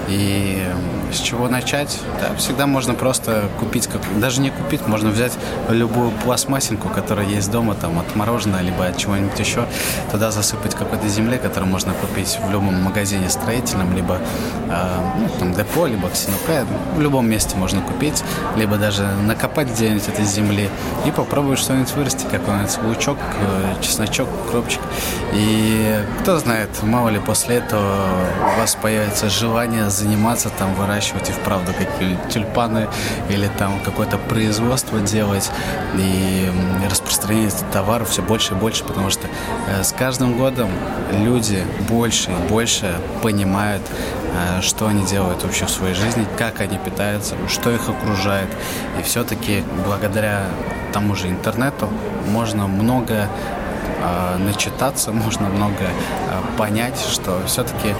И 0.07 0.63
с 1.11 1.19
чего 1.19 1.47
начать? 1.47 1.99
Да, 2.21 2.35
всегда 2.35 2.67
можно 2.67 2.93
просто 2.93 3.49
купить, 3.59 3.87
как, 3.87 4.01
даже 4.19 4.41
не 4.41 4.49
купить, 4.49 4.87
можно 4.87 5.09
взять 5.09 5.33
любую 5.69 6.11
пластмассинку, 6.11 6.89
которая 6.89 7.25
есть 7.25 7.51
дома, 7.51 7.75
там, 7.75 7.99
от 7.99 8.15
мороженого, 8.15 8.61
либо 8.61 8.85
от 8.85 8.97
чего-нибудь 8.97 9.37
еще, 9.39 9.65
туда 10.11 10.31
засыпать 10.31 10.75
какой-то 10.75 11.07
земле, 11.07 11.37
которую 11.37 11.71
можно 11.71 11.93
купить 11.93 12.39
в 12.41 12.51
любом 12.51 12.81
магазине 12.81 13.29
строительном, 13.29 13.95
либо 13.95 14.19
э, 14.69 14.97
ну, 15.19 15.29
там, 15.39 15.53
депо, 15.53 15.87
либо 15.87 16.09
ксенопе, 16.09 16.65
в 16.95 17.01
любом 17.01 17.29
месте 17.29 17.55
можно 17.57 17.81
купить, 17.81 18.23
либо 18.55 18.77
даже 18.77 19.03
накопать 19.25 19.69
где-нибудь 19.69 20.07
этой 20.07 20.25
земли 20.25 20.69
и 21.05 21.11
попробовать 21.11 21.59
что-нибудь 21.59 21.91
вырастить, 21.93 22.29
какой-нибудь 22.29 22.77
лучок, 22.83 23.17
э, 23.41 23.81
чесночок, 23.81 24.27
кропчик. 24.49 24.81
И 25.33 25.95
кто 26.21 26.37
знает, 26.39 26.69
мало 26.83 27.09
ли 27.09 27.19
после 27.19 27.57
этого 27.57 28.07
у 28.55 28.59
вас 28.59 28.75
появится 28.75 29.29
желание 29.29 29.89
заниматься 29.97 30.49
там, 30.49 30.73
выращивать 30.75 31.29
и 31.29 31.31
вправду 31.31 31.73
какие-нибудь 31.73 32.29
тюльпаны 32.29 32.87
или 33.29 33.47
там 33.57 33.79
какое-то 33.83 34.17
производство 34.17 34.99
делать 34.99 35.51
и 35.95 36.49
распространять 36.89 37.53
этот 37.53 37.71
товар 37.71 38.05
все 38.05 38.21
больше 38.21 38.53
и 38.53 38.55
больше, 38.55 38.83
потому 38.83 39.09
что 39.09 39.27
э, 39.67 39.83
с 39.83 39.91
каждым 39.91 40.37
годом 40.37 40.69
люди 41.11 41.63
больше 41.89 42.31
и 42.31 42.49
больше 42.49 42.95
понимают, 43.21 43.81
э, 43.89 44.61
что 44.61 44.87
они 44.87 45.05
делают 45.05 45.43
вообще 45.43 45.65
в 45.65 45.69
своей 45.69 45.95
жизни, 45.95 46.25
как 46.37 46.61
они 46.61 46.77
питаются, 46.77 47.35
что 47.49 47.71
их 47.71 47.89
окружает. 47.89 48.49
И 48.99 49.03
все-таки 49.03 49.63
благодаря 49.85 50.45
тому 50.93 51.15
же 51.15 51.27
интернету 51.27 51.89
можно 52.27 52.67
много 52.67 53.27
э, 54.01 54.37
начитаться, 54.37 55.11
можно 55.27 55.47
много 55.49 55.87
понять, 56.57 56.99
что 56.99 57.41
все-таки 57.45 57.93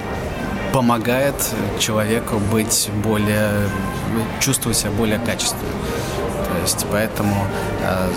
помогает 0.72 1.34
человеку 1.78 2.38
быть 2.38 2.90
более, 3.02 3.50
чувствовать 4.40 4.76
себя 4.76 4.90
более 4.90 5.18
качественно. 5.18 5.62
То 6.48 6.62
есть 6.62 6.86
поэтому 6.90 7.46
э, 7.82 8.10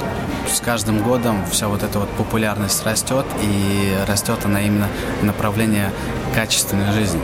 с 0.51 0.59
каждым 0.59 1.03
годом 1.03 1.45
вся 1.51 1.67
вот 1.67 1.83
эта 1.83 1.99
вот 1.99 2.09
популярность 2.09 2.85
растет, 2.85 3.25
и 3.41 3.95
растет 4.07 4.39
она 4.45 4.61
именно 4.61 4.87
в 5.21 5.23
направлении 5.23 5.89
качественной 6.33 6.91
жизни. 6.91 7.21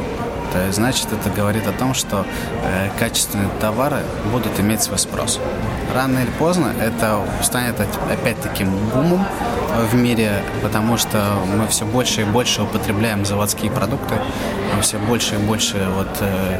то 0.53 0.65
есть, 0.65 0.75
значит, 0.75 1.07
это 1.11 1.29
говорит 1.29 1.67
о 1.67 1.71
том, 1.71 1.93
что 1.93 2.25
э, 2.63 2.89
качественные 2.99 3.49
товары 3.59 3.99
будут 4.31 4.59
иметь 4.59 4.81
свой 4.81 4.97
спрос. 4.97 5.39
Рано 5.93 6.19
или 6.19 6.31
поздно 6.39 6.73
это 6.81 7.21
станет 7.41 7.75
опять 8.11 8.41
таким 8.41 8.69
бумом 8.89 9.25
в 9.85 9.95
мире, 9.95 10.43
потому 10.61 10.97
что 10.97 11.37
мы 11.45 11.67
все 11.67 11.85
больше 11.85 12.21
и 12.21 12.23
больше 12.23 12.63
употребляем 12.63 13.25
заводские 13.25 13.71
продукты, 13.71 14.15
мы 14.75 14.81
все 14.81 14.97
больше 14.97 15.35
и 15.35 15.37
больше 15.37 15.87
вот 15.95 16.09
э, 16.19 16.59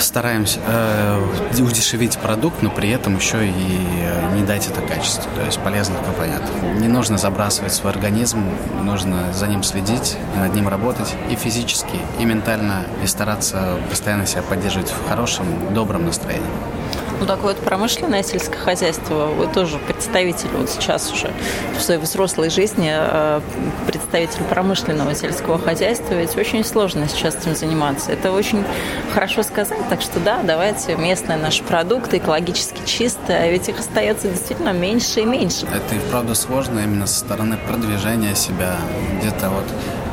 стараемся 0.00 0.60
э, 0.66 1.20
удешевить 1.58 2.18
продукт, 2.18 2.62
но 2.62 2.70
при 2.70 2.90
этом 2.90 3.16
еще 3.16 3.46
и 3.46 3.52
э, 3.52 4.36
не 4.36 4.44
дать 4.44 4.68
это 4.68 4.80
качество, 4.80 5.30
то 5.34 5.44
есть 5.44 5.58
полезных 5.60 6.02
компонентов. 6.04 6.50
Не 6.80 6.88
нужно 6.88 7.18
забрасывать 7.18 7.72
свой 7.72 7.92
организм, 7.92 8.44
нужно 8.82 9.32
за 9.32 9.46
ним 9.46 9.62
следить, 9.62 10.16
над 10.36 10.54
ним 10.54 10.68
работать 10.68 11.14
и 11.30 11.34
физически, 11.34 11.98
и 12.18 12.24
ментально, 12.24 12.84
и 13.02 13.06
стараться 13.06 13.78
постоянно 13.90 14.26
себя 14.26 14.42
поддерживать 14.42 14.90
в 14.90 15.08
хорошем, 15.08 15.46
добром 15.74 16.06
настроении. 16.06 16.77
Ну, 17.20 17.26
такое 17.26 17.54
вот 17.54 17.62
промышленное 17.64 18.22
сельское 18.22 18.58
хозяйство, 18.58 19.26
вы 19.26 19.48
тоже 19.48 19.78
представитель 19.78 20.50
вот 20.56 20.70
сейчас 20.70 21.10
уже 21.12 21.32
в 21.76 21.82
своей 21.82 22.00
взрослой 22.00 22.48
жизни 22.48 22.90
э, 22.92 23.40
представитель 23.86 24.44
промышленного 24.44 25.14
сельского 25.14 25.58
хозяйства, 25.58 26.14
ведь 26.14 26.36
очень 26.36 26.64
сложно 26.64 27.08
сейчас 27.08 27.34
этим 27.34 27.56
заниматься. 27.56 28.12
Это 28.12 28.30
очень 28.30 28.64
хорошо 29.12 29.42
сказать, 29.42 29.80
так 29.88 30.00
что 30.00 30.20
да, 30.20 30.40
давайте 30.44 30.94
местные 30.94 31.38
наши 31.38 31.64
продукты, 31.64 32.18
экологически 32.18 32.86
чистые, 32.86 33.38
а 33.38 33.48
ведь 33.48 33.68
их 33.68 33.80
остается 33.80 34.28
действительно 34.28 34.72
меньше 34.72 35.20
и 35.20 35.24
меньше. 35.24 35.66
Это 35.66 35.96
и 35.96 35.98
правда 36.10 36.34
сложно 36.34 36.78
именно 36.80 37.08
со 37.08 37.18
стороны 37.18 37.56
продвижения 37.56 38.36
себя, 38.36 38.76
где-то 39.20 39.50
вот 39.50 39.64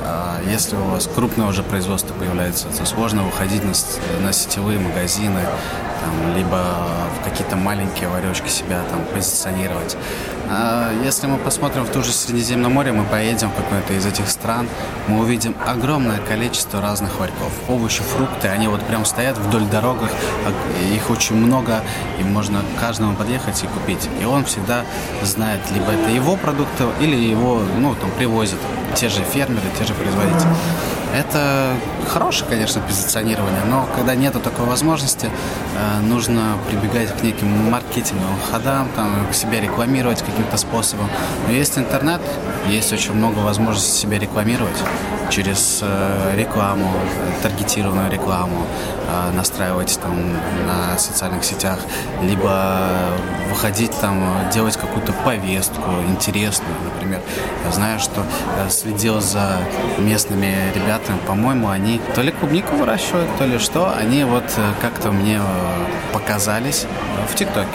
а, 0.07 0.39
если 0.49 0.75
у 0.75 0.83
вас 0.85 1.07
крупное 1.13 1.47
уже 1.47 1.63
производство 1.63 2.13
появляется, 2.13 2.67
то 2.67 2.85
сложно 2.85 3.23
выходить 3.23 3.63
на, 3.63 3.73
на 4.23 4.33
сетевые 4.33 4.79
магазины, 4.79 5.41
там, 6.05 6.35
либо 6.35 6.63
в 7.19 7.23
какие-то 7.23 7.55
маленькие 7.55 8.09
ларечки 8.09 8.47
себя 8.49 8.81
там 8.89 9.03
позиционировать. 9.13 9.97
А 10.47 10.91
если 11.03 11.25
мы 11.27 11.37
посмотрим 11.37 11.83
в 11.83 11.89
ту 11.89 12.03
же 12.03 12.11
Средиземноморье, 12.11 12.93
мы 12.93 13.03
поедем 13.05 13.49
в 13.49 13.55
какой-то 13.55 13.93
из 13.93 14.05
этих 14.05 14.29
стран, 14.29 14.67
мы 15.07 15.19
увидим 15.19 15.55
огромное 15.65 16.19
количество 16.19 16.81
разных 16.81 17.19
ларьков. 17.19 17.51
Овощи, 17.67 18.03
фрукты, 18.03 18.47
они 18.47 18.67
вот 18.67 18.81
прям 18.81 19.05
стоят 19.05 19.37
вдоль 19.37 19.65
дорогах, 19.65 20.11
а, 20.45 20.93
их 20.93 21.09
очень 21.09 21.35
много, 21.35 21.81
и 22.19 22.23
можно 22.23 22.61
каждому 22.79 23.15
подъехать 23.15 23.63
и 23.63 23.67
купить. 23.67 24.07
И 24.21 24.25
он 24.25 24.45
всегда 24.45 24.81
знает, 25.23 25.61
либо 25.73 25.91
это 25.91 26.11
его 26.11 26.35
продукты, 26.35 26.83
или 27.01 27.15
его, 27.15 27.61
ну, 27.79 27.95
там, 27.95 28.11
привозят 28.11 28.59
те 28.95 29.09
же 29.09 29.23
фермеры, 29.23 29.67
те 29.77 29.85
же 29.85 29.93
производители. 29.93 30.51
Это 31.15 31.73
хорошее, 32.09 32.49
конечно, 32.49 32.81
позиционирование, 32.81 33.61
но 33.69 33.87
когда 33.95 34.15
нету 34.15 34.39
такой 34.39 34.65
возможности, 34.65 35.27
э, 35.27 35.94
нужно 36.01 36.57
прибегать 36.69 37.15
к 37.15 37.21
неким 37.23 37.69
маркетинговым 37.69 38.39
ходам, 38.51 38.87
там, 38.95 39.31
себя 39.33 39.61
рекламировать 39.61 40.21
каким-то 40.21 40.57
способом. 40.57 41.07
Но 41.47 41.53
есть 41.53 41.77
интернет, 41.77 42.21
есть 42.67 42.91
очень 42.93 43.13
много 43.13 43.39
возможностей 43.39 44.01
себя 44.01 44.19
рекламировать 44.19 44.77
через 45.29 45.79
э, 45.81 46.35
рекламу, 46.37 46.91
таргетированную 47.41 48.11
рекламу, 48.11 48.65
э, 49.07 49.31
настраивать 49.35 49.99
там 50.01 50.15
на 50.67 50.97
социальных 50.97 51.43
сетах, 51.43 51.79
либо 52.21 52.77
выходить 53.49 53.91
там, 53.99 54.23
делать 54.53 54.77
какую-то 54.77 55.13
повестку 55.13 55.81
интересную, 56.07 56.75
например. 56.83 57.21
Я 57.65 57.71
знаю, 57.71 57.99
что 57.99 58.23
следил 58.69 59.19
за 59.19 59.57
местными 59.97 60.55
ребятами, 60.75 60.85
ребята, 60.85 61.13
по-моему, 61.27 61.69
они 61.69 61.99
то 62.13 62.21
ли 62.21 62.31
клубнику 62.31 62.75
выращивают, 62.75 63.29
то 63.37 63.45
ли 63.45 63.57
что, 63.57 63.93
они 63.93 64.23
вот 64.23 64.43
э, 64.57 64.73
как-то 64.81 65.11
мне 65.11 65.39
э, 65.39 65.84
показались 66.13 66.85
в 67.29 67.35
ТикТоке. 67.35 67.67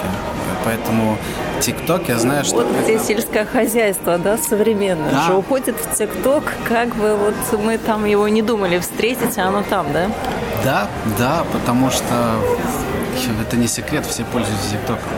Поэтому 0.65 1.17
ТикТок, 1.61 2.09
я 2.09 2.19
знаю, 2.19 2.45
что... 2.45 2.57
Вот 2.57 2.67
где 2.83 2.99
сельское 2.99 3.45
хозяйство, 3.45 4.19
да, 4.19 4.37
современное, 4.37 5.11
да. 5.11 5.27
же 5.27 5.35
уходит 5.35 5.77
в 5.77 5.97
ТикТок, 5.97 6.45
как 6.69 6.95
бы 6.97 7.17
вот 7.17 7.35
мы 7.61 7.79
там 7.79 8.05
его 8.05 8.29
не 8.29 8.43
думали 8.43 8.79
встретить, 8.79 9.39
а 9.39 9.49
оно 9.49 9.63
там, 9.63 9.93
да? 9.93 10.11
Да, 10.65 10.89
да, 11.19 11.45
потому 11.53 11.91
что 11.91 12.05
это 13.41 13.57
не 13.57 13.69
секрет, 13.69 14.05
все 14.07 14.25
пользуются 14.25 14.71
ТикТоком 14.71 15.09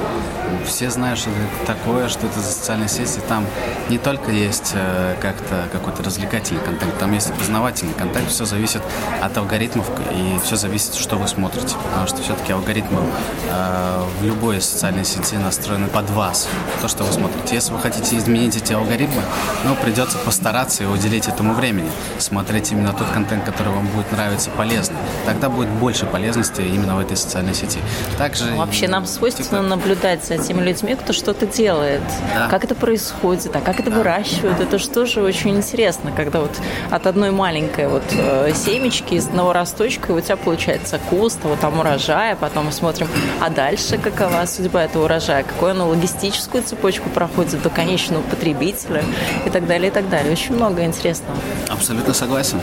все 0.67 0.91
знают, 0.91 1.19
что 1.19 1.31
это 1.31 1.67
такое, 1.67 2.09
что 2.09 2.27
это 2.27 2.41
за 2.41 2.51
социальные 2.51 2.89
сети. 2.89 3.21
Там 3.29 3.47
не 3.89 3.99
только 3.99 4.31
есть 4.31 4.73
э, 4.75 5.17
как-то 5.21 5.69
какой-то 5.73 6.03
развлекательный 6.03 6.61
контент, 6.61 6.99
там 6.99 7.13
есть 7.13 7.31
и 7.31 7.33
познавательный 7.33 7.95
контент. 7.95 8.29
Все 8.29 8.45
зависит 8.45 8.83
от 9.21 9.37
алгоритмов 9.37 9.89
и 10.13 10.39
все 10.45 10.57
зависит, 10.57 10.95
что 10.95 11.17
вы 11.17 11.29
смотрите. 11.29 11.77
Потому 11.85 12.07
что 12.07 12.23
все-таки 12.23 12.53
алгоритмы 12.53 13.03
э, 13.51 14.05
в 14.21 14.25
любой 14.25 14.61
социальной 14.61 15.05
сети 15.05 15.37
настроены 15.37 15.89
под 15.89 16.11
вас, 16.11 16.49
то, 16.81 16.89
что 16.89 17.05
вы 17.05 17.13
смотрите. 17.13 17.55
Если 17.55 17.73
вы 17.73 17.79
хотите 17.79 18.17
изменить 18.17 18.57
эти 18.57 18.73
алгоритмы, 18.73 19.23
ну, 19.65 19.75
придется 19.75 20.19
постараться 20.19 20.85
и 20.85 20.87
уделить 20.87 21.29
этому 21.29 21.55
времени. 21.55 21.91
Смотреть 22.19 22.73
именно 22.73 22.93
тот 22.93 23.09
контент, 23.09 23.45
который 23.45 23.73
вам 23.73 23.87
будет 23.89 24.11
нравиться, 24.13 24.51
полезный. 24.51 24.97
Тогда 25.27 25.49
будет 25.49 25.69
больше 25.69 26.07
полезности 26.07 26.61
именно 26.61 26.97
в 26.97 27.01
этой 27.01 27.17
социальной 27.17 27.55
сети. 27.55 27.79
Также 28.19 28.53
Вообще 28.55 28.89
нам 28.89 29.07
свойственно 29.07 29.63
наблюдать 29.63 30.25
за 30.25 30.39
теми 30.43 30.63
людьми, 30.63 30.95
кто 30.95 31.13
что-то 31.13 31.47
делает. 31.47 32.03
Да. 32.35 32.49
Как 32.49 32.65
это 32.65 32.75
происходит, 32.75 33.55
а 33.55 33.61
как 33.61 33.81
это 33.81 33.91
да. 33.91 33.99
выращивают. 33.99 34.61
Это 34.61 34.79
же 34.79 34.89
тоже 34.89 35.23
очень 35.23 35.57
интересно, 35.57 36.13
когда 36.15 36.41
вот 36.41 36.51
от 36.91 37.07
одной 37.07 37.31
маленькой 37.31 37.89
вот 37.89 38.03
э, 38.13 38.53
семечки 38.55 39.15
из 39.15 39.27
одного 39.27 39.53
росточка 39.53 40.13
у 40.13 40.21
тебя 40.21 40.37
получается 40.37 40.99
куст, 41.11 41.41
вот 41.43 41.61
там 41.61 41.79
урожая, 41.79 42.37
потом 42.37 42.67
мы 42.67 42.73
смотрим, 42.73 43.09
а 43.41 43.51
дальше 43.51 43.99
какова 43.99 44.45
судьба 44.47 44.85
этого 44.85 45.05
урожая, 45.05 45.43
какую 45.43 45.73
оно 45.73 45.89
логистическую 45.89 46.63
цепочку 46.63 47.09
проходит 47.11 47.63
до 47.63 47.71
конечного 47.71 48.23
потребителя 48.23 49.03
и 49.47 49.51
так 49.51 49.67
далее, 49.67 49.89
и 49.89 49.93
так 49.93 50.09
далее. 50.09 50.33
Очень 50.33 50.55
много 50.57 50.85
интересного. 50.85 51.39
Абсолютно 51.69 52.15
согласен. 52.15 52.61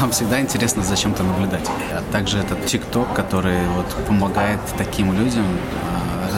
Нам 0.00 0.10
всегда 0.10 0.40
интересно 0.40 0.82
за 0.82 0.96
чем-то 0.96 1.22
наблюдать. 1.22 1.68
А 1.92 2.02
также 2.12 2.38
этот 2.38 2.66
ТикТок, 2.66 3.12
который 3.14 3.58
вот 3.76 3.86
помогает 4.06 4.60
таким 4.76 5.12
людям 5.12 5.44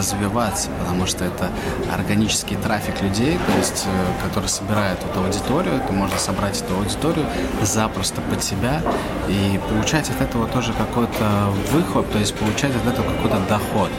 развиваться, 0.01 0.69
потому 0.81 1.07
что 1.07 1.25
это 1.25 1.51
органический 1.93 2.57
трафик 2.57 3.01
людей, 3.03 3.39
то 3.47 3.59
есть, 3.59 3.85
э, 3.87 4.27
который 4.27 4.49
собирает 4.49 4.99
эту 5.05 5.23
аудиторию, 5.23 5.75
это 5.75 5.93
можно 5.93 6.19
собрать 6.19 6.61
эту 6.63 6.75
аудиторию 6.75 7.27
запросто 7.63 8.21
под 8.23 8.43
себя 8.43 8.81
и 9.29 9.61
получать 9.69 10.09
от 10.11 10.21
этого 10.21 10.47
тоже 10.49 10.73
какой-то 10.73 11.51
выход, 11.71 12.11
то 12.11 12.19
есть 12.19 12.35
получать 12.35 12.73
от 12.75 12.87
этого 12.93 13.07
какой-то 13.15 13.39
доход. 13.49 13.91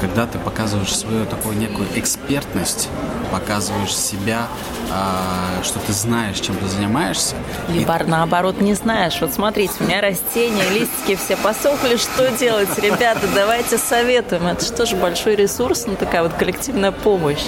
Когда 0.00 0.26
ты 0.26 0.38
показываешь 0.38 0.94
свою 0.94 1.26
такую 1.26 1.56
некую 1.56 1.86
экспертность, 1.94 2.88
показываешь 3.30 3.96
себя, 3.96 4.46
а, 4.92 5.62
что 5.62 5.80
ты 5.80 5.92
знаешь, 5.92 6.38
чем 6.38 6.56
ты 6.56 6.68
занимаешься. 6.68 7.34
Либо 7.68 7.96
и... 7.96 8.04
наоборот 8.04 8.60
не 8.60 8.74
знаешь. 8.74 9.18
Вот 9.20 9.32
смотрите, 9.32 9.72
у 9.80 9.84
меня 9.84 10.00
растения, 10.00 10.68
листики 10.70 11.16
все 11.16 11.36
посохли, 11.36 11.96
что 11.96 12.30
делать? 12.30 12.78
Ребята, 12.78 13.26
давайте 13.34 13.78
советуем. 13.78 14.46
Это 14.46 14.86
же 14.86 14.96
большой 14.96 15.33
ресурс, 15.34 15.84
ну 15.86 15.96
такая 15.96 16.22
вот 16.22 16.32
коллективная 16.34 16.92
помощь. 16.92 17.44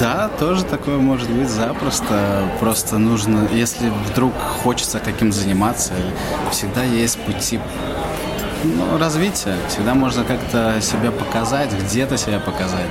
Да, 0.00 0.28
тоже 0.38 0.64
такое 0.64 0.98
может 0.98 1.30
быть 1.30 1.48
запросто. 1.48 2.48
Просто 2.60 2.98
нужно, 2.98 3.48
если 3.52 3.90
вдруг 4.10 4.32
хочется 4.62 5.00
каким 5.00 5.32
заниматься, 5.32 5.92
всегда 6.50 6.82
есть 6.82 7.18
пути 7.20 7.60
ну, 8.64 8.98
развитие. 8.98 9.56
Всегда 9.68 9.94
можно 9.94 10.24
как-то 10.24 10.80
себя 10.80 11.10
показать, 11.10 11.72
где-то 11.72 12.16
себя 12.16 12.40
показать, 12.40 12.88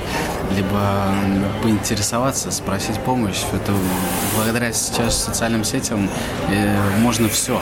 либо 0.56 1.14
поинтересоваться, 1.62 2.50
спросить 2.50 2.98
помощь. 3.00 3.42
Это 3.52 3.72
благодаря 4.36 4.72
сейчас 4.72 5.24
социальным 5.24 5.64
сетям 5.64 6.08
э, 6.50 6.76
можно 7.00 7.28
все. 7.28 7.60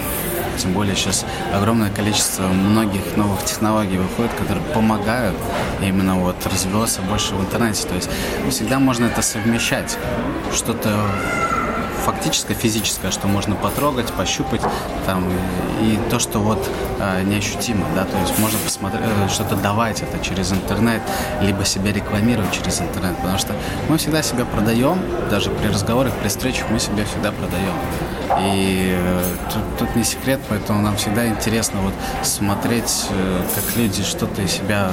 Тем 0.56 0.72
более 0.72 0.96
сейчас 0.96 1.24
огромное 1.54 1.90
количество 1.90 2.44
многих 2.48 3.16
новых 3.16 3.44
технологий 3.44 3.98
выходит, 3.98 4.32
которые 4.32 4.64
помогают 4.74 5.36
именно 5.80 6.16
вот 6.16 6.36
развиваться 6.46 7.02
больше 7.02 7.34
в 7.34 7.40
интернете. 7.40 7.86
То 7.86 7.94
есть 7.94 8.08
всегда 8.50 8.78
можно 8.78 9.06
это 9.06 9.22
совмещать. 9.22 9.98
Что-то 10.54 10.90
фактическое, 12.06 12.56
физическое, 12.56 13.10
что 13.10 13.26
можно 13.26 13.56
потрогать, 13.56 14.12
пощупать, 14.12 14.60
там, 15.06 15.24
и 15.82 15.98
то, 16.08 16.20
что 16.20 16.38
вот 16.38 16.70
э, 17.00 17.22
неощутимо, 17.24 17.84
да, 17.96 18.04
то 18.04 18.16
есть 18.18 18.38
можно 18.38 18.58
посмотреть, 18.60 19.02
э, 19.04 19.28
что-то 19.28 19.56
давать 19.56 20.02
это 20.02 20.24
через 20.24 20.52
интернет, 20.52 21.02
либо 21.42 21.64
себя 21.64 21.92
рекламировать 21.92 22.52
через 22.52 22.80
интернет, 22.80 23.16
потому 23.16 23.38
что 23.38 23.54
мы 23.88 23.98
всегда 23.98 24.22
себя 24.22 24.44
продаем, 24.44 25.00
даже 25.30 25.50
при 25.50 25.66
разговорах, 25.66 26.12
при 26.14 26.28
встречах 26.28 26.66
мы 26.70 26.78
себя 26.78 27.04
всегда 27.04 27.32
продаем. 27.32 27.74
И 28.38 28.94
э, 28.96 29.22
тут, 29.52 29.62
тут 29.78 29.96
не 29.96 30.04
секрет, 30.04 30.40
поэтому 30.48 30.82
нам 30.82 30.96
всегда 30.96 31.26
интересно 31.26 31.80
вот 31.80 31.94
смотреть, 32.22 33.06
э, 33.10 33.40
как 33.54 33.76
люди 33.76 34.02
что-то 34.02 34.42
из 34.42 34.52
себя 34.52 34.90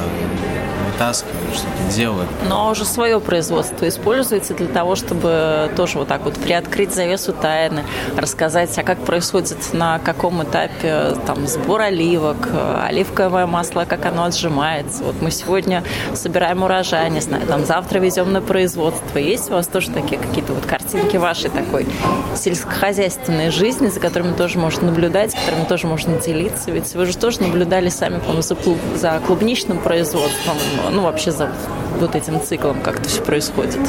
вытаскивают, 0.91 1.55
что-то 1.55 1.93
делают. 1.95 2.29
Но 2.47 2.69
уже 2.69 2.85
свое 2.85 3.19
производство 3.19 3.87
используется 3.87 4.53
для 4.53 4.67
того, 4.67 4.95
чтобы 4.95 5.71
тоже 5.75 5.97
вот 5.97 6.07
так 6.07 6.23
вот 6.23 6.35
приоткрыть 6.35 6.93
завесу 7.03 7.33
тайны, 7.33 7.83
рассказать, 8.17 8.77
а 8.77 8.83
как 8.83 8.99
происходит 8.99 9.57
на 9.73 9.99
каком 9.99 10.43
этапе 10.43 11.15
там 11.25 11.47
сбор 11.47 11.81
оливок, 11.81 12.37
оливковое 12.81 13.45
масло, 13.45 13.85
как 13.87 14.05
оно 14.05 14.23
отжимается. 14.23 15.03
Вот 15.03 15.21
мы 15.21 15.31
сегодня 15.31 15.83
собираем 16.13 16.63
урожай, 16.63 17.09
не 17.09 17.19
знаю, 17.19 17.45
там 17.45 17.65
завтра 17.65 17.99
везем 17.99 18.31
на 18.31 18.41
производство. 18.41 19.17
Есть 19.17 19.49
у 19.49 19.53
вас 19.53 19.67
тоже 19.67 19.91
такие 19.91 20.19
какие-то 20.19 20.53
вот 20.53 20.65
картинки 20.65 21.17
вашей 21.17 21.49
такой 21.49 21.85
сельскохозяйственной 22.35 23.49
жизни, 23.49 23.87
за 23.87 23.99
которыми 23.99 24.33
тоже 24.33 24.57
можно 24.57 24.87
наблюдать, 24.87 25.35
которыми 25.35 25.65
тоже 25.65 25.87
можно 25.87 26.17
делиться? 26.17 26.71
Ведь 26.71 26.93
вы 26.95 27.05
же 27.05 27.17
тоже 27.17 27.41
наблюдали 27.41 27.89
сами, 27.89 28.19
по-моему, 28.19 28.41
за, 28.41 28.55
клуб, 28.55 28.77
за 28.95 29.19
клубничным 29.25 29.79
производством, 29.79 30.55
ну, 30.91 31.01
вообще 31.01 31.31
за 31.31 31.51
вот 31.99 32.15
этим 32.15 32.41
циклом, 32.41 32.81
как 32.81 32.99
это 32.99 33.09
все 33.09 33.21
происходит. 33.21 33.79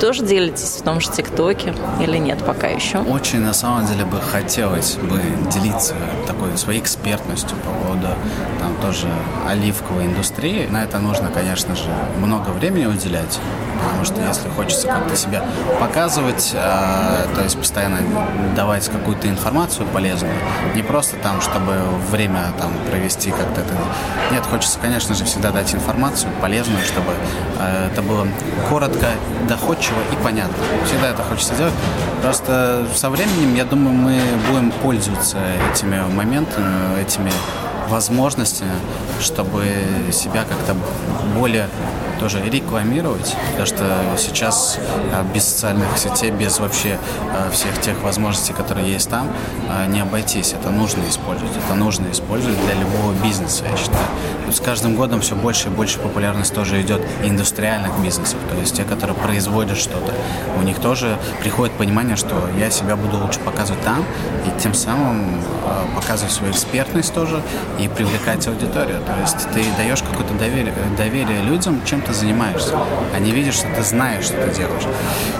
Тоже 0.00 0.24
делитесь 0.24 0.78
в 0.80 0.82
том 0.82 1.00
же 1.00 1.10
ТикТоке 1.10 1.74
или 2.00 2.16
нет 2.18 2.38
пока 2.44 2.68
еще? 2.68 2.98
Очень, 2.98 3.40
на 3.40 3.52
самом 3.52 3.86
деле, 3.86 4.04
бы 4.04 4.20
хотелось 4.20 4.96
бы 4.96 5.20
делиться 5.50 5.94
такой 6.26 6.56
своей 6.56 6.80
экспертностью 6.80 7.56
по 7.58 7.70
поводу 7.86 8.08
там 8.58 8.74
тоже 8.82 9.08
оливковой 9.48 10.06
индустрии. 10.06 10.66
На 10.70 10.84
это 10.84 10.98
нужно, 10.98 11.28
конечно 11.28 11.74
же, 11.74 11.90
много 12.18 12.50
времени 12.50 12.86
уделять, 12.86 13.38
потому 13.78 14.04
что 14.04 14.20
если 14.20 14.48
хочется 14.48 14.88
как-то 14.88 15.16
себя 15.16 15.44
показывать, 15.80 16.52
э, 16.54 17.26
то 17.34 17.42
есть 17.42 17.58
постоянно 17.58 17.98
давать 18.54 18.88
какую-то 18.88 19.28
информацию 19.28 19.86
полезную, 19.88 20.34
не 20.74 20.82
просто 20.82 21.16
там, 21.16 21.40
чтобы 21.40 21.74
время 22.10 22.52
там 22.58 22.72
провести 22.90 23.30
как-то 23.30 23.60
это. 23.60 23.74
Нет, 24.32 24.44
хочется, 24.46 24.78
конечно 24.78 25.14
же, 25.14 25.24
всегда 25.24 25.50
дать 25.50 25.74
информацию 25.74 26.30
полезную, 26.40 26.82
чтобы 26.84 27.12
э, 27.58 27.88
это 27.92 28.02
было 28.02 28.26
коротко, 28.68 29.06
доходчиво 29.48 29.98
и 30.12 30.22
понятно. 30.22 30.56
Всегда 30.86 31.08
это 31.08 31.22
хочется 31.22 31.54
делать. 31.54 31.74
Просто 32.22 32.86
со 32.94 33.10
временем, 33.10 33.54
я 33.54 33.64
думаю, 33.64 33.94
мы 33.94 34.20
будем 34.50 34.70
пользоваться 34.72 35.38
этими 35.72 36.00
моментами, 36.14 37.00
этими 37.00 37.30
возможностями, 37.88 38.72
чтобы 39.20 39.64
себя 40.12 40.44
как-то 40.44 40.76
более 41.38 41.68
тоже 42.18 42.42
рекламировать, 42.42 43.36
потому 43.50 43.66
что 43.66 43.96
сейчас 44.16 44.78
а, 45.12 45.24
без 45.34 45.44
социальных 45.44 45.86
сетей, 45.96 46.30
без 46.30 46.58
вообще 46.58 46.98
а, 47.32 47.50
всех 47.50 47.80
тех 47.80 48.00
возможностей, 48.02 48.52
которые 48.52 48.90
есть 48.90 49.08
там, 49.08 49.28
а, 49.68 49.86
не 49.86 50.00
обойтись. 50.00 50.52
Это 50.52 50.70
нужно 50.70 51.02
использовать. 51.08 51.56
Это 51.56 51.74
нужно 51.74 52.10
использовать 52.10 52.58
для 52.64 52.74
любого 52.74 53.12
бизнеса, 53.22 53.64
я 53.70 53.76
считаю. 53.76 54.06
с 54.52 54.60
каждым 54.60 54.96
годом 54.96 55.20
все 55.20 55.36
больше 55.36 55.68
и 55.68 55.70
больше 55.70 55.98
популярность 55.98 56.54
тоже 56.54 56.80
идет 56.82 57.02
индустриальных 57.22 57.96
бизнесов, 58.00 58.38
то 58.50 58.56
есть 58.56 58.74
те, 58.76 58.84
которые 58.84 59.16
производят 59.16 59.78
что-то. 59.78 60.12
У 60.58 60.62
них 60.62 60.78
тоже 60.80 61.16
приходит 61.40 61.74
понимание, 61.74 62.16
что 62.16 62.34
я 62.58 62.70
себя 62.70 62.96
буду 62.96 63.18
лучше 63.18 63.40
показывать 63.40 63.82
там, 63.84 64.04
и 64.46 64.60
тем 64.60 64.74
самым 64.74 65.40
показывать 65.94 66.32
свою 66.32 66.52
экспертность 66.52 67.12
тоже 67.14 67.42
и 67.78 67.88
привлекать 67.88 68.46
аудиторию. 68.48 69.00
То 69.04 69.14
есть 69.20 69.48
ты 69.52 69.64
даешь 69.76 70.02
какое-то 70.02 70.34
доверие, 70.34 70.74
доверие 70.96 71.42
людям, 71.42 71.80
чем 71.84 72.00
ты 72.00 72.12
занимаешься. 72.12 72.74
Они 73.14 73.30
видят, 73.30 73.54
что 73.54 73.68
ты 73.74 73.82
знаешь, 73.82 74.24
что 74.24 74.34
ты 74.34 74.54
делаешь. 74.54 74.84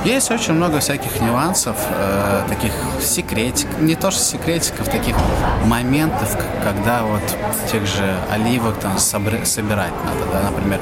Есть 0.04 0.30
очень 0.30 0.54
много 0.54 0.78
всяких 0.78 1.20
нюансов, 1.20 1.76
э, 1.90 2.42
таких 2.48 2.72
секретиков, 3.02 3.80
не 3.80 3.94
то 3.94 4.10
что 4.10 4.20
секретиков, 4.20 4.88
таких 4.88 5.16
моментов, 5.64 6.36
когда 6.64 7.02
вот 7.02 7.22
тех 7.70 7.86
же 7.86 8.16
оливок 8.30 8.78
там 8.78 8.98
собирать 8.98 9.92
надо, 10.04 10.32
да, 10.32 10.50
например, 10.50 10.80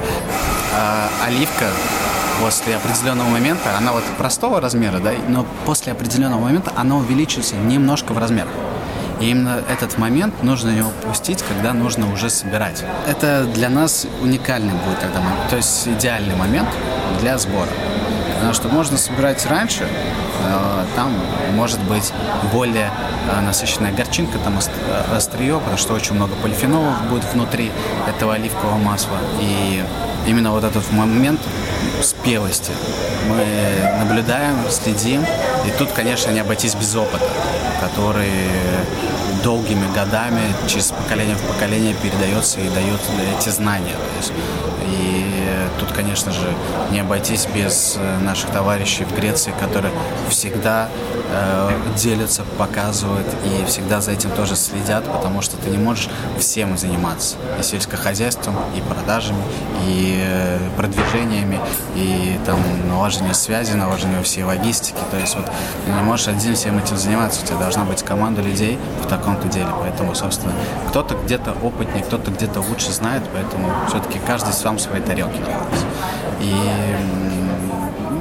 э, 0.75 1.07
оливка 1.25 1.65
после 2.39 2.75
определенного 2.75 3.29
момента, 3.29 3.75
она 3.77 3.91
вот 3.91 4.03
простого 4.17 4.61
размера, 4.61 4.99
да, 4.99 5.11
но 5.27 5.45
после 5.65 5.91
определенного 5.91 6.41
момента 6.41 6.71
она 6.75 6.95
увеличивается 6.97 7.55
немножко 7.55 8.13
в 8.13 8.17
размерах. 8.17 8.51
И 9.19 9.31
именно 9.31 9.61
этот 9.69 9.97
момент 9.97 10.43
нужно 10.43 10.69
его 10.69 10.89
упустить, 10.89 11.43
когда 11.43 11.73
нужно 11.73 12.11
уже 12.11 12.29
собирать. 12.29 12.83
Это 13.07 13.45
для 13.45 13.69
нас 13.69 14.05
уникальный 14.21 14.73
будет 14.73 14.99
тогда 14.99 15.19
момент, 15.21 15.49
то 15.49 15.55
есть 15.55 15.87
идеальный 15.87 16.35
момент 16.35 16.69
для 17.21 17.37
сбора. 17.37 17.69
Потому 18.35 18.53
что 18.53 18.67
можно 18.69 18.97
собирать 18.97 19.43
раньше, 19.47 19.83
э, 19.83 20.85
там 20.95 21.11
может 21.55 21.79
быть 21.81 22.13
более 22.53 22.91
э, 23.31 23.41
насыщенная 23.41 23.91
горчинка, 23.91 24.37
там 24.37 24.59
острие, 25.15 25.57
потому 25.57 25.77
что 25.77 25.93
очень 25.95 26.13
много 26.13 26.35
полифенолов 26.35 27.01
будет 27.09 27.25
внутри 27.33 27.71
этого 28.07 28.35
оливкового 28.35 28.77
масла. 28.77 29.17
И 29.41 29.83
именно 30.27 30.51
вот 30.51 30.63
этот 30.63 30.91
момент 30.91 31.41
спелости 32.03 32.71
мы 33.27 33.45
наблюдаем, 33.99 34.55
следим. 34.69 35.23
И 35.65 35.71
тут, 35.79 35.91
конечно, 35.91 36.29
не 36.29 36.39
обойтись 36.39 36.75
без 36.75 36.95
опыта, 36.95 37.25
который 37.87 38.31
долгими 39.43 39.85
годами 39.93 40.41
через 40.67 40.91
поколение 40.91 41.35
в 41.35 41.41
поколение 41.41 41.95
передается 42.01 42.59
и 42.59 42.69
дает 42.69 42.99
эти 43.37 43.49
знания. 43.49 43.93
То 43.93 44.17
есть, 44.17 44.33
и 44.87 45.25
конечно 45.97 46.31
же, 46.31 46.47
не 46.91 46.99
обойтись 46.99 47.47
без 47.47 47.97
э, 47.97 48.19
наших 48.19 48.51
товарищей 48.51 49.03
в 49.03 49.15
Греции, 49.15 49.51
которые 49.59 49.91
всегда 50.29 50.89
э, 51.31 51.71
делятся, 51.97 52.43
показывают 52.59 53.25
и 53.43 53.65
всегда 53.65 53.99
за 53.99 54.11
этим 54.11 54.29
тоже 54.29 54.55
следят, 54.55 55.03
потому 55.11 55.41
что 55.41 55.57
ты 55.57 55.71
не 55.71 55.79
можешь 55.79 56.07
всем 56.37 56.77
заниматься. 56.77 57.37
И 57.59 57.63
сельскохозяйством, 57.63 58.55
и 58.75 58.81
продажами, 58.81 59.41
и 59.87 60.19
э, 60.23 60.59
продвижениями, 60.77 61.59
и 61.95 62.39
там 62.45 62.59
налаживание 62.87 63.33
связи, 63.33 63.73
налаживание 63.73 64.21
всей 64.21 64.43
логистики. 64.43 64.99
То 65.09 65.17
есть 65.17 65.35
вот 65.35 65.45
ты 65.85 65.91
не 65.91 66.01
можешь 66.01 66.27
один 66.27 66.53
всем 66.53 66.77
этим 66.77 66.95
заниматься. 66.95 67.41
У 67.43 67.47
тебя 67.47 67.57
должна 67.57 67.85
быть 67.85 68.03
команда 68.03 68.43
людей 68.43 68.77
в 69.03 69.07
таком-то 69.07 69.47
деле. 69.47 69.69
Поэтому, 69.79 70.13
собственно, 70.13 70.53
кто-то 70.89 71.15
где-то 71.15 71.53
опытнее, 71.63 72.03
кто-то 72.03 72.29
где-то 72.29 72.61
лучше 72.61 72.91
знает, 72.91 73.23
поэтому 73.33 73.71
все-таки 73.87 74.19
каждый 74.19 74.53
сам 74.53 74.77
своей 74.77 75.03
тарелке 75.03 75.41
И 76.41 76.53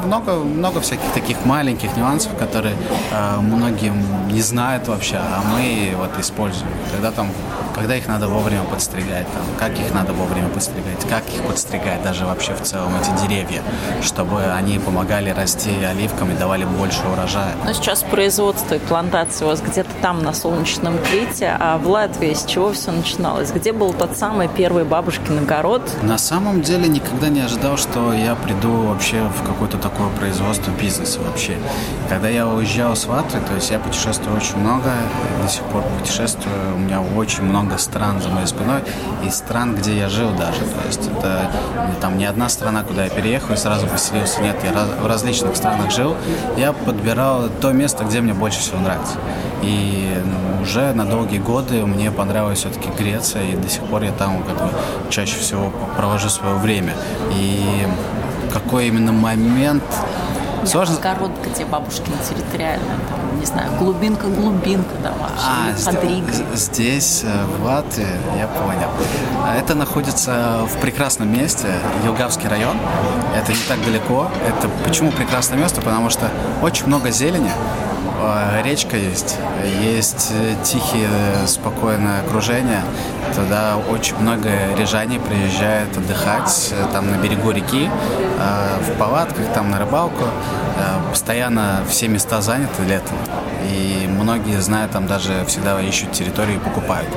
много, 0.07 0.33
много 0.35 0.81
всяких 0.81 1.11
таких 1.12 1.44
маленьких 1.44 1.96
нюансов, 1.96 2.33
которые 2.38 2.74
э, 3.12 3.40
многим 3.40 3.94
не 4.31 4.40
знают 4.40 4.88
вообще, 4.88 5.16
а 5.16 5.42
мы 5.52 5.94
вот 5.96 6.11
используем. 6.20 6.70
Когда 6.92 7.11
там 7.11 7.29
когда 7.76 7.94
их 7.94 8.08
надо 8.08 8.26
вовремя 8.26 8.62
подстригать, 8.64 9.26
там, 9.32 9.44
как 9.58 9.78
их 9.78 9.92
надо 9.92 10.14
вовремя 10.14 10.48
подстригать, 10.48 11.06
как 11.08 11.22
их 11.28 11.42
подстригать 11.42 12.02
даже 12.02 12.24
вообще 12.24 12.54
в 12.54 12.62
целом 12.62 12.92
эти 12.98 13.10
деревья, 13.22 13.62
чтобы 14.02 14.42
они 14.44 14.78
помогали 14.78 15.28
расти 15.28 15.70
оливками, 15.84 16.34
давали 16.34 16.64
больше 16.64 17.02
урожая. 17.12 17.54
Но 17.64 17.74
сейчас 17.74 18.02
производство 18.02 18.76
и 18.76 18.78
плантация 18.78 19.46
у 19.46 19.50
вас 19.50 19.60
где-то 19.60 19.90
там 20.00 20.22
на 20.22 20.32
солнечном 20.32 20.98
Крите, 20.98 21.54
а 21.60 21.76
в 21.76 21.86
Латвии 21.86 22.32
с 22.32 22.46
чего 22.46 22.72
все 22.72 22.92
начиналось? 22.92 23.52
Где 23.52 23.72
был 23.72 23.92
тот 23.92 24.16
самый 24.16 24.48
первый 24.48 24.84
бабушкин 24.84 25.38
огород? 25.40 25.82
На 26.02 26.16
самом 26.16 26.62
деле 26.62 26.88
никогда 26.88 27.28
не 27.28 27.40
ожидал, 27.40 27.76
что 27.76 28.14
я 28.14 28.34
приду 28.36 28.86
вообще 28.86 29.22
в 29.38 29.46
какое-то 29.46 29.76
такое 29.76 30.08
производство 30.18 30.70
бизнеса 30.70 31.20
вообще. 31.20 31.58
Когда 32.08 32.30
я 32.30 32.46
уезжал 32.46 32.96
с 32.96 33.06
Латвии, 33.06 33.40
то 33.40 33.54
есть 33.54 33.70
я 33.70 33.78
путешествую 33.78 34.34
очень 34.34 34.56
много, 34.56 34.90
до 35.42 35.48
сих 35.48 35.62
пор 35.64 35.82
путешествую, 35.98 36.74
у 36.74 36.78
меня 36.78 37.02
очень 37.02 37.42
много 37.42 37.65
много 37.66 37.79
стран 37.79 38.20
за 38.20 38.29
моей 38.29 38.46
спиной, 38.46 38.83
и 39.24 39.31
стран, 39.31 39.74
где 39.74 39.98
я 39.98 40.09
жил 40.09 40.31
даже. 40.31 40.61
То 40.61 40.87
есть 40.87 41.09
это 41.09 41.50
там 42.00 42.16
не 42.16 42.24
одна 42.24 42.48
страна, 42.48 42.83
куда 42.83 43.05
я 43.05 43.11
переехал 43.11 43.55
и 43.55 43.57
сразу 43.57 43.87
поселился. 43.87 44.40
Нет, 44.40 44.57
я 44.64 44.72
раз, 44.72 44.88
в 45.00 45.07
различных 45.07 45.57
странах 45.57 45.90
жил. 45.90 46.16
Я 46.57 46.72
подбирал 46.72 47.48
то 47.61 47.72
место, 47.72 48.05
где 48.05 48.20
мне 48.20 48.35
больше 48.35 48.61
всего 48.61 48.79
нравится. 48.79 49.14
И 49.62 50.09
ну, 50.24 50.62
уже 50.62 50.92
на 50.92 51.05
долгие 51.05 51.38
годы 51.38 51.85
мне 51.87 52.11
понравилась 52.11 52.61
все-таки 52.61 52.88
Греция, 52.96 53.42
и 53.42 53.57
до 53.57 53.68
сих 53.68 53.83
пор 53.85 54.02
я 54.02 54.12
там 54.12 54.42
как 54.44 54.57
бы 54.57 54.70
чаще 55.11 55.37
всего 55.37 55.72
провожу 55.96 56.29
свое 56.29 56.57
время. 56.57 56.92
И 57.33 57.87
какой 58.52 58.88
именно 58.88 59.12
момент 59.12 59.83
Сложно. 60.64 60.97
Огород, 60.97 61.31
где 61.45 61.64
бабушкина 61.64 62.16
территориальная, 62.29 62.97
там, 63.09 63.38
не 63.40 63.47
знаю, 63.47 63.71
глубинка-глубинка, 63.79 64.95
да, 65.03 65.14
а, 65.21 65.73
Здесь, 66.55 67.23
э, 67.25 67.45
в 67.59 67.64
Латвии, 67.64 68.07
я 68.38 68.49
понял. 68.49 68.88
Это 69.57 69.75
находится 69.75 70.66
в 70.66 70.81
прекрасном 70.81 71.33
месте, 71.33 71.69
Елгавский 72.05 72.49
район. 72.49 72.77
Это 73.37 73.53
не 73.53 73.59
так 73.69 73.85
далеко. 73.85 74.29
Это 74.47 74.69
почему 74.85 75.11
прекрасное 75.12 75.59
место? 75.59 75.81
Потому 75.81 76.11
что 76.11 76.31
очень 76.62 76.87
много 76.87 77.11
зелени, 77.11 77.51
э, 78.21 78.62
речка 78.64 78.97
есть, 78.97 79.37
есть 79.83 80.33
тихие, 80.64 81.09
спокойное 81.47 82.21
окружение, 82.23 82.83
Туда 83.34 83.76
очень 83.90 84.16
много 84.18 84.48
рижане 84.76 85.18
приезжают 85.18 85.96
отдыхать 85.96 86.72
э, 86.72 86.86
там 86.92 87.10
на 87.10 87.16
берегу 87.16 87.50
реки, 87.50 87.88
э, 87.90 88.80
в 88.80 88.98
палатках, 88.98 89.46
там 89.54 89.70
на 89.70 89.78
рыбалку. 89.78 90.24
Э, 90.24 91.10
постоянно 91.10 91.80
все 91.88 92.08
места 92.08 92.40
заняты 92.40 92.82
летом. 92.84 93.16
И 93.70 94.06
многие, 94.08 94.60
знают, 94.60 94.92
там 94.92 95.06
даже 95.06 95.44
всегда 95.46 95.80
ищут 95.80 96.12
территорию 96.12 96.56
и 96.56 96.58
покупают. 96.58 97.08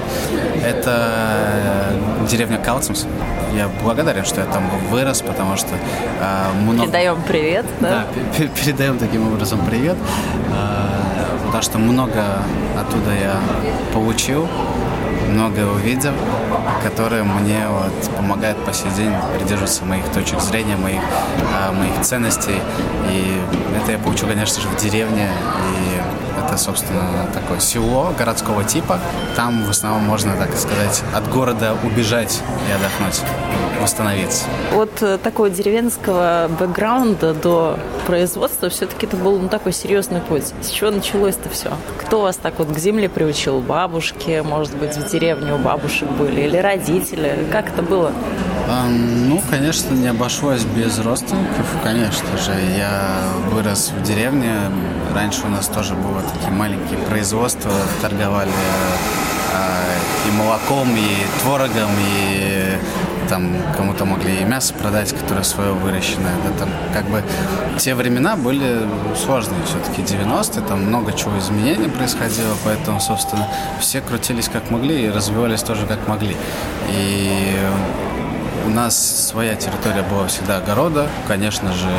Это 0.64 1.94
деревня 2.30 2.58
Калцемс. 2.58 3.06
Я 3.54 3.70
благодарен, 3.84 4.26
что 4.26 4.42
я 4.42 4.48
там 4.48 4.64
вырос, 4.90 5.22
потому 5.22 5.58
что 5.58 5.70
много... 6.62 6.84
Передаем 6.84 7.22
привет, 7.28 7.66
да? 7.80 8.06
Да, 8.38 8.48
передаем 8.56 8.98
таким 8.98 9.32
образом 9.32 9.60
привет. 9.66 9.98
Потому 11.46 11.64
что 11.64 11.78
много 11.80 12.24
оттуда 12.80 13.12
я 13.12 13.36
получил 13.94 14.48
многое 15.30 15.68
увидел, 15.68 16.14
которые 16.84 17.24
мне 17.24 17.62
вот 17.70 18.16
помогают 18.16 18.58
по 18.66 18.74
сей 18.74 18.90
день 18.92 19.12
придерживаться 19.38 19.86
моих 19.86 20.06
точек 20.10 20.40
зрения, 20.42 20.76
моих, 20.78 21.02
э, 21.02 21.72
моих 21.72 22.02
ценностей. 22.02 22.60
И 23.10 23.42
это 23.82 23.92
я 23.92 23.98
получил, 24.00 24.28
конечно 24.28 24.62
же, 24.62 24.68
в 24.68 24.76
деревне. 24.78 25.30
И 25.30 26.09
это, 26.50 26.58
собственно, 26.58 27.28
такое 27.34 27.60
село 27.60 28.12
городского 28.18 28.64
типа. 28.64 29.00
Там 29.36 29.64
в 29.66 29.70
основном 29.70 30.04
можно, 30.04 30.36
так 30.36 30.56
сказать, 30.56 31.04
от 31.14 31.30
города 31.30 31.76
убежать 31.84 32.42
и 32.68 32.72
отдохнуть, 32.72 33.22
восстановиться. 33.82 34.46
От 34.76 35.02
э, 35.02 35.18
такого 35.20 35.50
деревенского 35.50 36.50
бэкграунда 36.60 37.34
до 37.36 37.80
производства 38.08 38.70
все-таки 38.70 39.06
это 39.06 39.16
был 39.16 39.38
ну, 39.38 39.48
такой 39.48 39.74
серьезный 39.74 40.22
путь. 40.22 40.46
С 40.62 40.70
чего 40.70 40.90
началось-то 40.90 41.50
все? 41.50 41.72
Кто 42.00 42.22
вас 42.22 42.38
так 42.38 42.58
вот 42.58 42.72
к 42.72 42.78
земле 42.78 43.10
приучил? 43.10 43.60
Бабушки, 43.60 44.42
может 44.44 44.76
быть, 44.76 44.98
в 44.98 45.12
деревне 45.12 45.54
у 45.54 45.58
бабушек 45.60 46.10
были? 46.10 46.42
Или 46.42 46.58
родители? 46.58 47.46
Как 47.52 47.70
это 47.70 47.84
было? 47.84 48.12
А, 48.72 48.88
ну, 48.88 49.42
конечно, 49.50 49.94
не 49.94 50.08
обошлось 50.08 50.64
без 50.64 51.00
родственников. 51.00 51.66
Конечно 51.84 52.38
же, 52.38 52.52
я 52.78 53.18
вырос 53.52 53.92
в 53.98 54.04
деревне. 54.04 54.54
Раньше 55.14 55.46
у 55.46 55.50
нас 55.50 55.68
тоже 55.68 55.96
было 55.96 56.22
такие 56.40 56.52
маленькие 56.52 57.00
производства, 57.00 57.72
торговали 58.02 58.52
а, 59.54 59.82
и 60.28 60.32
молоком, 60.32 60.96
и 60.96 61.42
творогом, 61.42 61.90
и 62.00 62.78
там 63.30 63.52
кому-то 63.78 64.06
могли 64.06 64.42
и 64.42 64.44
мясо 64.44 64.74
продать, 64.74 65.14
которое 65.14 65.44
свое 65.44 65.72
выращенное. 65.72 66.34
Да, 66.44 66.58
там 66.58 66.70
как 66.94 67.06
бы 67.06 67.24
те 67.78 67.94
времена 67.94 68.36
были 68.36 68.80
сложные 69.16 69.62
все-таки 69.66 70.02
90-е, 70.02 70.62
там 70.68 70.86
много 70.86 71.14
чего 71.14 71.38
изменений 71.38 71.90
происходило, 71.90 72.56
поэтому, 72.64 73.00
собственно, 73.00 73.48
все 73.80 74.02
крутились 74.02 74.50
как 74.50 74.72
могли 74.72 75.06
и 75.06 75.10
развивались 75.10 75.62
тоже 75.62 75.86
как 75.86 76.08
могли. 76.08 76.36
И 76.90 77.56
у 78.66 78.70
нас 78.70 78.98
своя 79.28 79.56
территория 79.56 80.04
была 80.04 80.28
всегда 80.28 80.58
огорода. 80.58 81.08
Конечно 81.28 81.74
же, 81.74 81.90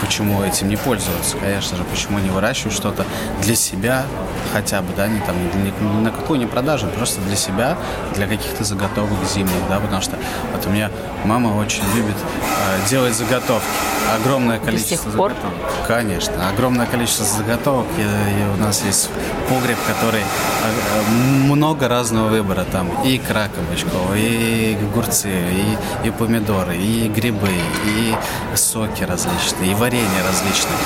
почему 0.00 0.42
этим 0.42 0.68
не 0.68 0.76
пользоваться? 0.76 1.36
Конечно 1.36 1.76
же, 1.76 1.84
почему 1.84 2.18
не 2.18 2.30
выращивать 2.30 2.74
что-то 2.74 3.04
для 3.42 3.54
себя 3.54 4.04
хотя 4.52 4.82
бы, 4.82 4.92
да, 4.96 5.06
не 5.06 5.20
там 5.20 5.36
ни, 5.64 5.98
ни 5.98 6.02
на 6.02 6.10
какую 6.10 6.38
не 6.40 6.46
продажу, 6.46 6.86
просто 6.88 7.20
для 7.22 7.36
себя, 7.36 7.76
для 8.14 8.26
каких-то 8.26 8.64
заготовок 8.64 9.18
зимних, 9.32 9.68
да, 9.68 9.78
потому 9.78 10.02
что 10.02 10.16
вот 10.52 10.66
у 10.66 10.70
меня 10.70 10.90
мама 11.24 11.56
очень 11.56 11.84
любит 11.94 12.16
э, 12.16 12.88
делать 12.88 13.14
заготовки. 13.14 13.66
Огромное 14.20 14.58
количество 14.58 15.10
заготовок. 15.10 15.54
Конечно, 15.86 16.48
огромное 16.48 16.86
количество 16.86 17.24
заготовок. 17.24 17.86
И, 17.98 18.02
и 18.02 18.54
у 18.54 18.56
нас 18.56 18.82
есть 18.84 19.08
погреб, 19.48 19.78
который 19.86 20.20
э, 20.20 21.10
много 21.10 21.88
разного 21.88 22.28
выбора. 22.28 22.64
Там 22.72 22.88
и 23.04 23.18
кабачкова, 23.18 24.14
и 24.14 24.76
огурцы, 24.76 25.28
и 25.28 25.76
и 26.04 26.10
помидоры, 26.10 26.76
и 26.76 27.08
грибы, 27.08 27.50
и 27.86 28.14
соки 28.54 29.04
различные, 29.04 29.72
и 29.72 29.74
варенье 29.74 30.22
различные. 30.26 30.76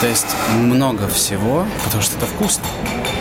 То 0.00 0.06
есть 0.06 0.26
много 0.58 1.08
всего, 1.08 1.66
потому 1.84 2.02
что 2.02 2.16
это 2.16 2.26
вкусно. 2.26 2.64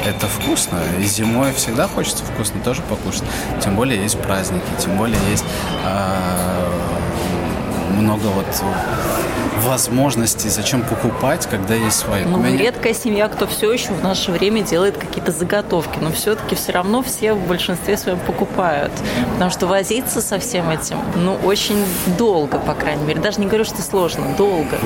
Это 0.06 0.28
вкусно. 0.28 0.80
И 1.00 1.04
зимой 1.04 1.54
всегда 1.54 1.88
хочется 1.88 2.24
вкусно 2.26 2.60
тоже 2.62 2.82
покушать. 2.82 3.24
Тем 3.62 3.76
более 3.76 4.02
есть 4.02 4.20
праздники, 4.20 4.66
тем 4.78 4.98
более 4.98 5.20
есть 5.32 5.46
э, 5.86 6.72
много 7.98 8.28
вот 8.28 8.46
возможностей, 9.62 10.50
зачем 10.50 10.82
покупать, 10.82 11.48
когда 11.50 11.74
есть 11.74 11.98
свои. 11.98 12.24
Ну, 12.24 12.38
меня... 12.38 12.58
редкая 12.58 12.94
семья, 12.94 13.28
кто 13.28 13.48
все 13.48 13.72
еще 13.72 13.94
в 13.94 14.04
наше 14.04 14.32
время 14.32 14.62
делает 14.62 14.98
какие-то 14.98 15.32
заготовки, 15.32 16.00
но 16.02 16.12
все-таки 16.12 16.56
все 16.56 16.72
равно 16.72 17.02
все 17.04 17.34
в 17.34 17.48
большинстве 17.48 17.98
своем 17.98 18.20
покупают, 18.20 18.92
потому 19.34 19.52
что 19.52 19.68
возиться 19.68 20.22
со 20.22 20.40
всем 20.40 20.70
этим, 20.70 20.98
ну, 21.16 21.36
очень 21.44 21.84
долго, 22.18 22.60
по 22.60 22.74
крайней 22.74 23.04
мере. 23.04 23.20
Даже 23.20 23.40
не 23.40 23.48
говорю, 23.48 23.66
что 23.66 23.82
сложно, 23.82 24.26
долго. 24.38 24.78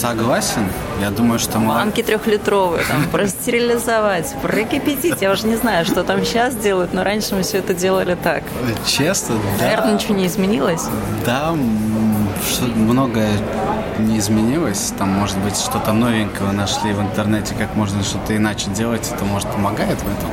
Согласен. 0.00 0.68
Я 1.00 1.10
думаю, 1.10 1.38
что. 1.38 1.58
Банки 1.58 2.02
трехлитровые, 2.02 2.84
там, 2.84 3.04
простерилизовать, 3.12 4.34
прокипятить. 4.42 5.20
Я 5.20 5.32
уже 5.32 5.46
не 5.46 5.56
знаю, 5.56 5.84
что 5.84 6.04
там 6.04 6.24
сейчас 6.24 6.54
делают, 6.56 6.92
но 6.92 7.04
раньше 7.04 7.34
мы 7.34 7.42
все 7.42 7.58
это 7.58 7.74
делали 7.74 8.16
так. 8.22 8.42
Честно, 8.86 9.36
да. 9.58 9.64
Наверное, 9.64 9.94
ничего 9.94 10.14
не 10.14 10.26
изменилось? 10.26 10.84
Да, 11.24 11.54
многое 12.76 13.30
не 13.98 14.18
изменилось. 14.18 14.92
Там, 14.98 15.10
может 15.10 15.38
быть, 15.38 15.56
что-то 15.56 15.92
новенькое 15.92 16.52
нашли 16.52 16.92
в 16.92 17.00
интернете, 17.00 17.54
как 17.54 17.74
можно 17.74 18.02
что-то 18.02 18.36
иначе 18.36 18.70
делать. 18.70 19.10
Это, 19.12 19.24
может, 19.24 19.48
помогает 19.50 19.98
в 19.98 20.06
этом. 20.06 20.30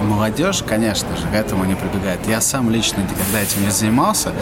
Молодежь, 0.00 0.62
конечно 0.66 1.16
же, 1.16 1.26
к 1.26 1.34
этому 1.34 1.64
не 1.64 1.74
прибегает. 1.74 2.26
Я 2.26 2.40
сам 2.40 2.70
лично 2.70 3.00
никогда 3.00 3.40
этим 3.40 3.62
не 3.62 3.70
занимался. 3.70 4.32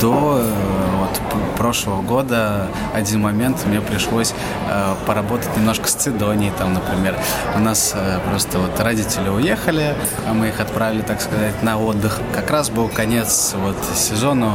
До 0.00 0.38
э, 0.40 0.50
вот, 0.98 1.20
прошлого 1.56 2.02
года 2.02 2.68
один 2.94 3.20
момент 3.20 3.64
мне 3.66 3.80
пришлось 3.80 4.34
э, 4.68 4.94
поработать 5.06 5.54
немножко 5.56 5.88
с 5.88 5.92
Цидонией, 5.94 6.52
там, 6.58 6.74
например. 6.74 7.16
У 7.54 7.58
нас 7.58 7.92
э, 7.94 8.18
просто 8.28 8.58
вот 8.58 8.78
родители 8.80 9.28
уехали, 9.28 9.94
а 10.26 10.32
мы 10.32 10.48
их 10.48 10.60
отправили, 10.60 11.02
так 11.02 11.20
сказать, 11.20 11.62
на 11.62 11.78
отдых. 11.78 12.20
Как 12.34 12.50
раз 12.50 12.70
был 12.70 12.88
конец 12.88 13.54
вот 13.56 13.76
сезона 13.94 14.52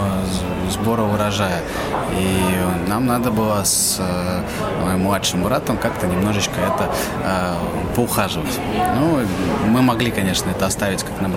сбора 0.72 1.04
урожая. 1.04 1.62
И 2.13 2.89
нам 2.89 3.06
надо 3.06 3.32
было 3.32 3.63
с 3.63 3.98
э, 4.00 4.41
моим 4.84 5.02
младшим 5.02 5.43
братом 5.43 5.78
как-то 5.78 6.08
немножечко 6.08 6.60
это 6.60 6.91
э, 7.24 7.54
поухаживать. 7.96 8.60
Ну, 8.96 9.20
мы 9.67 9.82
могли, 9.82 10.12
конечно, 10.12 10.47
это 10.50 10.66
оставить, 10.66 11.04
как 11.04 11.22
нам 11.22 11.34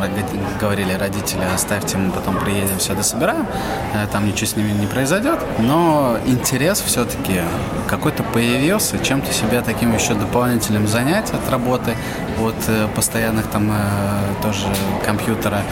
говорили 0.60 0.92
родители, 0.92 1.42
оставьте, 1.54 1.96
мы 1.96 2.12
потом 2.12 2.38
приедем, 2.38 2.78
все 2.78 2.94
дособираем, 2.94 3.46
э, 3.94 4.06
там 4.12 4.26
ничего 4.26 4.46
с 4.46 4.56
ними 4.56 4.72
не 4.72 4.86
произойдет. 4.86 5.38
Но 5.58 6.16
интерес 6.26 6.80
все-таки 6.80 7.42
какой-то 7.88 8.22
появился, 8.22 8.98
чем-то 8.98 9.32
себя 9.32 9.62
таким 9.62 9.94
еще 9.94 10.14
дополнительным 10.14 10.86
занять 10.86 11.30
от 11.32 11.48
работы, 11.50 11.96
от 12.40 12.56
э, 12.68 12.88
постоянных 12.94 13.46
там 13.46 13.70
э, 13.70 14.42
тоже 14.42 14.66
компьютера. 15.04 15.62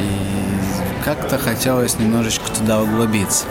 И 0.00 1.04
как-то 1.04 1.38
хотелось 1.38 1.98
немножечко 1.98 2.50
туда 2.50 2.82
углубиться. 2.82 3.46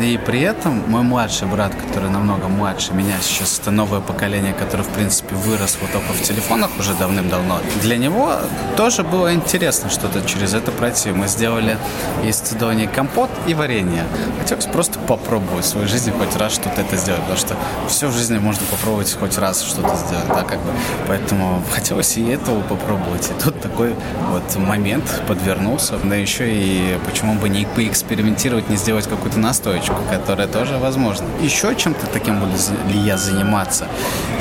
И 0.00 0.18
при 0.18 0.40
этом 0.40 0.84
мой 0.90 1.02
младший 1.02 1.48
брат, 1.48 1.72
который 1.74 2.10
намного 2.10 2.48
младше 2.48 2.92
меня, 2.92 3.14
сейчас 3.22 3.58
это 3.58 3.70
новое 3.70 4.00
поколение, 4.00 4.52
которое, 4.52 4.82
в 4.82 4.88
принципе, 4.88 5.34
вырос 5.34 5.78
вот 5.80 5.90
только 5.90 6.12
в 6.12 6.22
телефонах 6.22 6.70
уже 6.78 6.94
давным-давно, 6.94 7.60
для 7.82 7.96
него 7.96 8.34
тоже 8.76 9.02
было 9.02 9.32
интересно 9.32 9.88
что-то 9.88 10.22
через 10.22 10.52
это 10.52 10.70
пройти. 10.70 11.10
Мы 11.10 11.28
сделали 11.28 11.78
из 12.24 12.36
цедонии 12.36 12.86
компот 12.86 13.30
и 13.46 13.54
варенье. 13.54 14.04
Хотелось 14.38 14.66
просто 14.66 14.98
попробовать 14.98 15.64
в 15.64 15.68
своей 15.68 15.88
жизни 15.88 16.12
хоть 16.12 16.36
раз 16.36 16.52
что-то 16.52 16.82
это 16.82 16.96
сделать, 16.96 17.22
потому 17.22 17.38
что 17.38 17.56
все 17.88 18.08
в 18.08 18.12
жизни 18.12 18.38
можно 18.38 18.66
попробовать 18.70 19.12
хоть 19.18 19.38
раз 19.38 19.62
что-то 19.62 19.96
сделать, 19.96 20.28
да, 20.28 20.42
как 20.42 20.58
бы. 20.58 20.72
Поэтому 21.08 21.62
хотелось 21.72 22.16
и 22.16 22.26
этого 22.26 22.60
попробовать. 22.62 23.30
И 23.30 23.42
тут 23.42 23.60
такой 23.60 23.94
вот 24.30 24.56
момент 24.56 25.22
подвернулся. 25.26 25.94
Да 26.04 26.14
еще 26.14 26.52
и 26.52 26.98
почему 27.06 27.34
бы 27.34 27.48
не 27.48 27.64
поэкспериментировать, 27.64 28.68
не 28.68 28.76
сделать 28.76 29.06
какую-то 29.06 29.38
настойку 29.38 29.85
точку, 29.86 30.02
которая 30.10 30.48
тоже 30.48 30.76
возможна. 30.78 31.26
Еще 31.40 31.74
чем-то 31.74 32.06
таким 32.06 32.40
буду 32.40 32.52
ли 32.88 32.98
я 32.98 33.16
заниматься? 33.16 33.86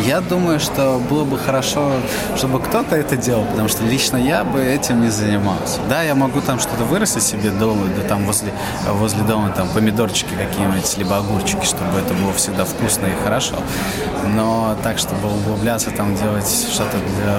Я 0.05 0.21
думаю, 0.21 0.59
что 0.59 0.99
было 1.09 1.23
бы 1.23 1.37
хорошо, 1.37 1.91
чтобы 2.35 2.59
кто-то 2.59 2.95
это 2.95 3.15
делал, 3.17 3.45
потому 3.45 3.67
что 3.67 3.83
лично 3.83 4.17
я 4.17 4.43
бы 4.43 4.61
этим 4.61 5.01
не 5.01 5.09
занимался. 5.09 5.79
Да, 5.89 6.03
я 6.03 6.15
могу 6.15 6.41
там 6.41 6.59
что-то 6.59 6.83
вырастить 6.83 7.23
себе 7.23 7.51
дома, 7.51 7.87
да 7.95 8.07
там 8.07 8.25
возле, 8.25 8.51
возле 8.93 9.23
дома 9.23 9.49
там 9.49 9.67
помидорчики 9.69 10.33
какие-нибудь, 10.35 10.97
либо 10.97 11.17
огурчики, 11.17 11.65
чтобы 11.65 11.99
это 11.99 12.13
было 12.13 12.33
всегда 12.33 12.65
вкусно 12.65 13.05
и 13.07 13.23
хорошо. 13.23 13.55
Но 14.35 14.75
так, 14.83 14.97
чтобы 14.97 15.31
углубляться, 15.33 15.91
там 15.91 16.15
делать 16.15 16.49
что-то 16.71 16.97
для 16.97 17.37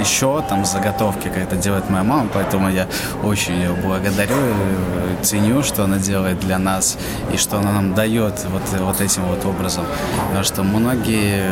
еще 0.00 0.42
там 0.48 0.64
заготовки, 0.64 1.28
как 1.28 1.38
это 1.38 1.56
делает 1.56 1.90
моя 1.90 2.04
мама, 2.04 2.28
поэтому 2.32 2.70
я 2.70 2.86
очень 3.22 3.54
ее 3.54 3.72
благодарю, 3.72 4.36
ценю, 5.22 5.62
что 5.62 5.84
она 5.84 5.98
делает 5.98 6.40
для 6.40 6.58
нас 6.58 6.96
и 7.32 7.36
что 7.36 7.58
она 7.58 7.72
нам 7.72 7.94
дает 7.94 8.44
вот, 8.50 8.62
вот 8.80 9.00
этим 9.00 9.24
вот 9.24 9.44
образом. 9.44 9.84
Потому 10.26 10.44
что 10.44 10.62
многие 10.62 11.50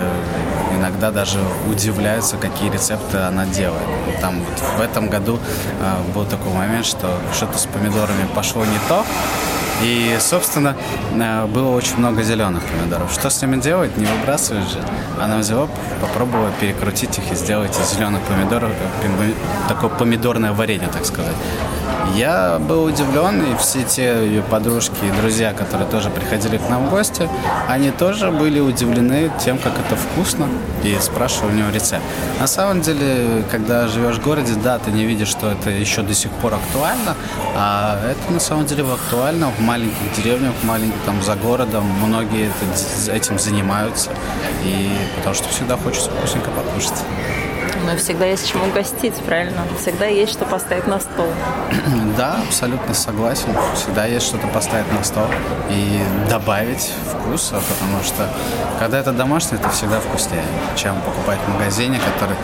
иногда 0.76 1.10
даже 1.10 1.38
удивляются, 1.70 2.36
какие 2.36 2.70
рецепты 2.70 3.18
она 3.18 3.46
делает. 3.46 3.82
Там 4.20 4.40
вот 4.40 4.78
в 4.78 4.80
этом 4.80 5.08
году 5.08 5.38
э, 5.80 6.12
был 6.14 6.24
такой 6.24 6.52
момент, 6.52 6.86
что 6.86 7.18
что-то 7.32 7.58
с 7.58 7.66
помидорами 7.66 8.26
пошло 8.34 8.64
не 8.64 8.78
то, 8.88 9.04
и, 9.82 10.16
собственно, 10.20 10.76
э, 11.14 11.46
было 11.46 11.70
очень 11.70 11.96
много 11.98 12.22
зеленых 12.22 12.62
помидоров. 12.64 13.12
Что 13.12 13.30
с 13.30 13.42
ними 13.42 13.60
делать? 13.60 13.96
Не 13.96 14.06
выбрасывать 14.06 14.68
же. 14.70 14.80
Она 15.20 15.38
взяла, 15.38 15.68
попробовала 16.00 16.50
перекрутить 16.60 17.18
их 17.18 17.32
и 17.32 17.34
сделать 17.34 17.78
из 17.78 17.94
зеленых 17.94 18.22
помидоров 18.22 18.70
э, 19.02 19.32
такое 19.68 19.90
помидорное 19.90 20.52
варенье, 20.52 20.88
так 20.88 21.04
сказать. 21.04 21.36
Я 22.14 22.58
был 22.58 22.84
удивлен, 22.84 23.42
и 23.42 23.56
все 23.58 23.82
те 23.82 24.26
ее 24.26 24.42
подружки 24.42 25.04
и 25.04 25.20
друзья, 25.20 25.52
которые 25.52 25.86
тоже 25.88 26.08
приходили 26.08 26.56
к 26.56 26.68
нам 26.68 26.86
в 26.86 26.90
гости, 26.90 27.28
они 27.68 27.90
тоже 27.90 28.30
были 28.30 28.60
удивлены 28.60 29.30
тем, 29.44 29.58
как 29.58 29.72
это 29.78 29.96
вкусно, 29.96 30.48
и 30.82 30.96
спрашивали 31.00 31.52
у 31.52 31.56
него 31.56 31.70
рецепт. 31.70 32.04
На 32.40 32.46
самом 32.46 32.80
деле, 32.80 33.44
когда 33.50 33.86
живешь 33.88 34.16
в 34.16 34.24
городе, 34.24 34.54
да, 34.62 34.78
ты 34.78 34.90
не 34.90 35.04
видишь, 35.04 35.28
что 35.28 35.50
это 35.50 35.70
еще 35.70 36.02
до 36.02 36.14
сих 36.14 36.30
пор 36.30 36.54
актуально, 36.54 37.14
а 37.54 37.98
это 38.10 38.32
на 38.32 38.40
самом 38.40 38.66
деле 38.66 38.84
актуально 38.84 39.50
в 39.50 39.60
маленьких 39.60 40.14
деревнях, 40.16 40.52
в 40.62 40.64
маленьких, 40.64 40.98
там, 41.04 41.22
за 41.22 41.34
городом. 41.34 41.84
Многие 42.02 42.50
этим 43.12 43.38
занимаются, 43.38 44.10
и 44.64 44.90
потому 45.16 45.34
что 45.34 45.48
всегда 45.50 45.76
хочется 45.76 46.10
вкусненько 46.10 46.50
покушать. 46.50 47.02
Но 47.86 47.96
всегда 47.96 48.26
есть 48.26 48.48
чему 48.48 48.64
гостить, 48.72 49.14
правильно? 49.14 49.62
Всегда 49.80 50.06
есть 50.06 50.32
что 50.32 50.44
поставить 50.44 50.88
на 50.88 50.98
стол. 50.98 51.28
Да, 52.16 52.38
абсолютно 52.46 52.94
согласен. 52.94 53.48
Всегда 53.74 54.06
есть 54.06 54.26
что-то 54.26 54.48
поставить 54.48 54.90
на 54.92 55.04
стол 55.04 55.26
и 55.70 56.00
добавить 56.28 56.90
вкуса, 57.12 57.54
потому 57.54 58.02
что 58.02 58.28
когда 58.80 58.98
это 58.98 59.12
домашнее, 59.12 59.60
это 59.60 59.68
всегда 59.70 60.00
вкуснее, 60.00 60.42
чем 60.76 61.00
покупать 61.02 61.38
в 61.46 61.52
магазине, 61.52 62.00
который 62.00 62.36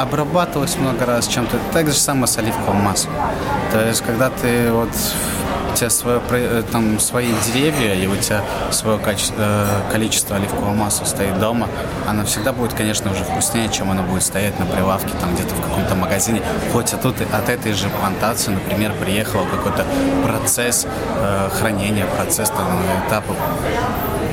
обрабатывалось 0.00 0.76
много 0.76 1.04
раз 1.04 1.26
чем-то. 1.26 1.58
Так 1.72 1.88
же 1.88 1.94
самое 1.94 2.26
с 2.26 2.38
оливковым 2.38 2.76
маслом. 2.76 3.12
То 3.72 3.86
есть, 3.86 4.00
когда 4.02 4.30
ты 4.30 4.72
вот 4.72 4.90
у 5.70 5.76
тебя 5.76 5.90
свое, 5.90 6.20
э, 6.30 6.62
там, 6.70 6.98
свои 6.98 7.28
деревья, 7.46 7.94
и 7.94 8.06
у 8.06 8.16
тебя 8.16 8.42
свое 8.70 8.98
качество, 8.98 9.36
э, 9.38 9.92
количество 9.92 10.36
оливкового 10.36 10.74
масла 10.74 11.04
стоит 11.04 11.38
дома, 11.38 11.68
она 12.08 12.24
всегда 12.24 12.52
будет, 12.52 12.74
конечно, 12.74 13.10
уже 13.10 13.24
вкуснее, 13.24 13.68
чем 13.70 13.90
она 13.90 14.02
будет 14.02 14.22
стоять 14.22 14.58
на 14.58 14.66
прилавке, 14.66 15.10
там 15.20 15.34
где-то 15.34 15.54
в 15.54 15.60
каком-то 15.60 15.94
магазине. 15.94 16.42
Хоть 16.72 16.92
от, 16.92 17.04
от 17.04 17.48
этой 17.48 17.72
же 17.72 17.88
плантации, 17.88 18.50
например, 18.50 18.92
приехал 19.00 19.44
какой-то 19.44 19.84
процесс 20.24 20.86
э, 21.16 21.50
хранения, 21.58 22.06
процесс 22.06 22.50
там, 22.50 22.66
этапа 23.06 23.34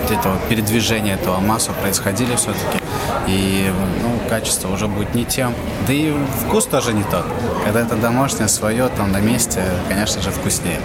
этого 0.10 0.38
передвижения 0.50 1.16
этого 1.16 1.40
масла 1.40 1.74
происходили 1.74 2.36
все-таки. 2.36 2.87
И 3.28 3.72
ну, 4.02 4.30
качество 4.30 4.70
уже 4.70 4.88
будет 4.88 5.16
не 5.16 5.26
тем. 5.26 5.54
Да 5.88 5.94
и 5.94 6.14
вкус 6.46 6.66
тоже 6.66 6.94
не 6.94 7.04
тот. 7.04 7.26
Когда 7.66 7.82
это 7.82 7.96
домашнее, 7.96 8.48
свое, 8.48 8.90
там 8.90 9.12
на 9.12 9.20
месте, 9.20 9.62
конечно 9.90 10.22
же, 10.22 10.32
вкуснее. 10.32 10.80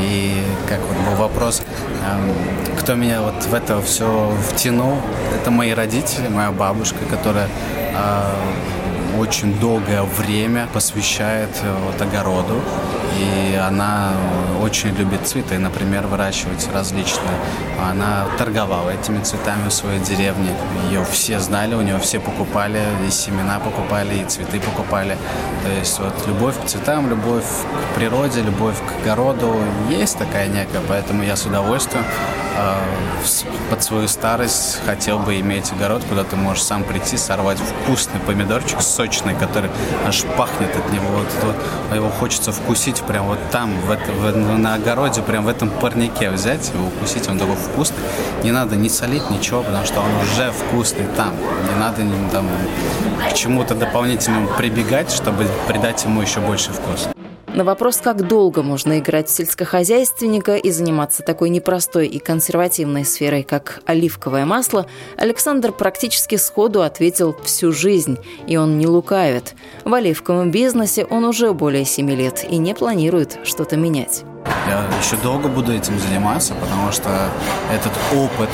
И 0.00 0.42
как 0.68 0.80
вот 0.80 0.96
был 1.08 1.16
вопрос, 1.16 1.62
эм, 2.06 2.78
кто 2.78 2.94
меня 2.94 3.22
вот 3.22 3.44
в 3.44 3.54
это 3.54 3.80
все 3.82 4.32
втянул, 4.50 4.98
это 5.34 5.50
мои 5.50 5.72
родители, 5.72 6.28
моя 6.28 6.50
бабушка, 6.50 6.98
которая 7.10 7.48
э, 7.48 9.18
очень 9.18 9.58
долгое 9.58 10.02
время 10.02 10.68
посвящает 10.72 11.50
э, 11.62 11.74
вот 11.86 12.00
огороду. 12.00 12.60
И 13.18 13.54
она 13.56 14.12
очень 14.62 14.90
любит 14.96 15.26
цветы, 15.26 15.58
например, 15.58 16.06
выращивать 16.06 16.68
различные. 16.72 17.36
Она 17.90 18.26
торговала 18.38 18.90
этими 18.90 19.22
цветами 19.22 19.68
в 19.68 19.72
своей 19.72 20.00
деревне. 20.00 20.50
Ее 20.88 21.04
все 21.04 21.38
знали, 21.38 21.74
у 21.74 21.82
нее 21.82 21.98
все 21.98 22.18
покупали, 22.18 22.80
и 23.06 23.10
семена 23.10 23.58
покупали, 23.58 24.14
и 24.20 24.24
цветы 24.24 24.60
покупали. 24.60 25.16
То 25.64 25.70
есть 25.70 25.98
вот 25.98 26.14
любовь 26.26 26.54
к 26.62 26.66
цветам, 26.66 27.08
любовь 27.10 27.44
к 27.44 27.94
природе, 27.94 28.40
любовь 28.40 28.76
к 28.76 29.02
огороду 29.02 29.54
есть 29.90 30.18
такая 30.18 30.48
некая, 30.48 30.80
поэтому 30.88 31.22
я 31.22 31.36
с 31.36 31.44
удовольствием 31.46 32.04
э, 32.56 32.76
под 33.70 33.82
свою 33.82 34.08
старость 34.08 34.80
хотел 34.86 35.18
бы 35.18 35.38
иметь 35.40 35.72
огород, 35.72 36.02
куда 36.08 36.24
ты 36.24 36.36
можешь 36.36 36.62
сам 36.62 36.84
прийти, 36.84 37.16
сорвать 37.16 37.58
вкусный 37.58 38.20
помидорчик 38.20 38.80
сочный, 38.80 39.34
который 39.34 39.70
аж 40.06 40.22
пахнет 40.36 40.74
от 40.76 40.92
него. 40.92 41.06
Вот, 41.08 41.28
вот, 41.42 41.94
его 41.94 42.08
хочется 42.10 42.52
вкусить 42.52 43.02
прям 43.06 43.26
вот 43.26 43.38
там, 43.50 43.72
в 43.80 43.94
в, 43.94 44.58
на 44.58 44.74
огороде, 44.74 45.22
прям 45.22 45.44
в 45.44 45.48
этом 45.48 45.70
парнике 45.70 46.30
взять 46.30 46.70
его, 46.74 46.86
укусить, 46.88 47.28
он 47.28 47.38
такой 47.38 47.56
вкусный. 47.56 47.98
Не 48.42 48.52
надо 48.52 48.76
не 48.76 48.88
солить 48.88 49.30
ничего, 49.30 49.62
потому 49.62 49.84
что 49.84 50.00
он 50.00 50.10
уже 50.22 50.50
вкусный 50.50 51.06
там. 51.16 51.34
Не 51.72 51.78
надо 51.78 52.02
там, 52.32 52.46
к 53.30 53.34
чему-то 53.34 53.74
дополнительному 53.74 54.48
прибегать, 54.48 55.10
чтобы 55.10 55.46
придать 55.68 56.04
ему 56.04 56.22
еще 56.22 56.40
больше 56.40 56.70
вкуса. 56.72 57.13
На 57.54 57.62
вопрос, 57.62 57.98
как 57.98 58.26
долго 58.26 58.64
можно 58.64 58.98
играть 58.98 59.30
сельскохозяйственника 59.30 60.56
и 60.56 60.72
заниматься 60.72 61.22
такой 61.22 61.50
непростой 61.50 62.08
и 62.08 62.18
консервативной 62.18 63.04
сферой, 63.04 63.44
как 63.44 63.80
оливковое 63.86 64.44
масло, 64.44 64.86
Александр 65.16 65.70
практически 65.70 66.34
сходу 66.34 66.82
ответил 66.82 67.32
«всю 67.44 67.70
жизнь», 67.70 68.18
и 68.48 68.56
он 68.56 68.76
не 68.76 68.88
лукавит. 68.88 69.54
В 69.84 69.94
оливковом 69.94 70.50
бизнесе 70.50 71.04
он 71.04 71.24
уже 71.24 71.52
более 71.52 71.84
семи 71.84 72.16
лет 72.16 72.44
и 72.50 72.56
не 72.56 72.74
планирует 72.74 73.38
что-то 73.44 73.76
менять. 73.76 74.24
Я 74.66 74.84
еще 75.00 75.16
долго 75.22 75.48
буду 75.48 75.72
этим 75.72 75.96
заниматься, 76.00 76.54
потому 76.54 76.90
что 76.90 77.30
этот 77.72 77.92
опыт 78.12 78.50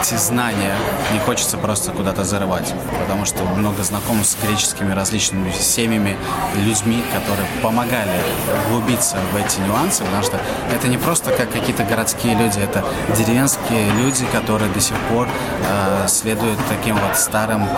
эти 0.00 0.14
знания 0.14 0.74
не 1.12 1.18
хочется 1.18 1.58
просто 1.58 1.92
куда-то 1.92 2.24
зарывать, 2.24 2.72
потому 3.00 3.24
что 3.24 3.44
много 3.44 3.82
знакомых 3.82 4.26
с 4.26 4.36
греческими 4.42 4.92
различными 4.92 5.50
семьями, 5.52 6.16
людьми, 6.56 7.02
которые 7.12 7.46
помогали 7.62 8.20
углубиться 8.66 9.16
в 9.32 9.36
эти 9.36 9.60
нюансы, 9.60 10.04
потому 10.04 10.22
что 10.22 10.40
это 10.74 10.88
не 10.88 10.98
просто 10.98 11.30
как 11.30 11.50
какие-то 11.50 11.84
городские 11.84 12.34
люди, 12.34 12.58
это 12.58 12.84
деревенские 13.16 13.90
люди, 13.92 14.24
которые 14.32 14.70
до 14.72 14.80
сих 14.80 14.96
пор 15.10 15.28
э, 15.28 16.08
следуют 16.08 16.58
таким 16.68 16.96
вот 16.96 17.16
старым 17.16 17.68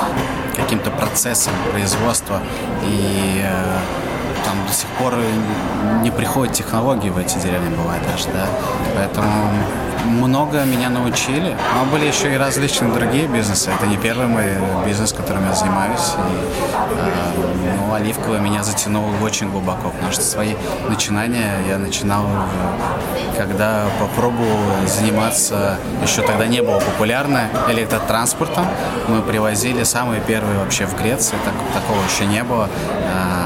каким-то 0.57 0.90
процессам 0.90 1.52
производства 1.72 2.40
и 2.85 3.42
э, 3.42 3.78
там 4.44 4.66
до 4.66 4.72
сих 4.72 4.88
пор 4.98 5.14
не 6.02 6.11
приходят 6.11 6.54
технологии 6.54 7.11
в 7.11 7.18
эти 7.18 7.38
деревни, 7.38 7.74
бывает 7.74 8.02
даже, 8.11 8.28
да. 8.28 8.46
Поэтому 8.96 9.50
много 10.04 10.64
меня 10.64 10.90
научили. 10.90 11.57
Но 11.74 11.85
были 11.90 12.07
еще 12.07 12.33
и 12.33 12.37
различные 12.37 12.92
другие 12.92 13.26
бизнесы. 13.26 13.70
Это 13.70 13.87
не 13.87 13.96
первый 13.96 14.26
мой 14.26 14.46
бизнес, 14.87 15.12
которым 15.12 15.46
я 15.46 15.54
занимаюсь. 15.54 16.14
И, 16.16 16.68
э, 16.98 17.76
ну, 17.78 17.94
оливковый 17.94 18.40
меня 18.40 18.62
затянуло 18.62 19.12
очень 19.22 19.50
глубоко, 19.50 19.90
потому 19.90 20.12
что 20.12 20.22
свои 20.22 20.54
начинания 20.88 21.54
я 21.68 21.78
начинал, 21.78 22.26
когда 23.37 23.85
попробовал 23.98 24.59
заниматься, 24.87 25.78
еще 26.02 26.22
тогда 26.22 26.46
не 26.46 26.62
было 26.62 26.78
популярно, 26.80 27.48
электротранспортом. 27.68 28.66
Мы 29.09 29.22
привозили 29.22 29.85
самые 29.85 30.20
первые 30.20 30.59
вообще 30.59 30.87
в 30.87 30.96
Греции, 31.00 31.37
так, 31.44 31.54
такого 31.72 32.02
еще 32.04 32.26
не 32.26 32.42
было. 32.42 32.68
Э, 32.90 33.43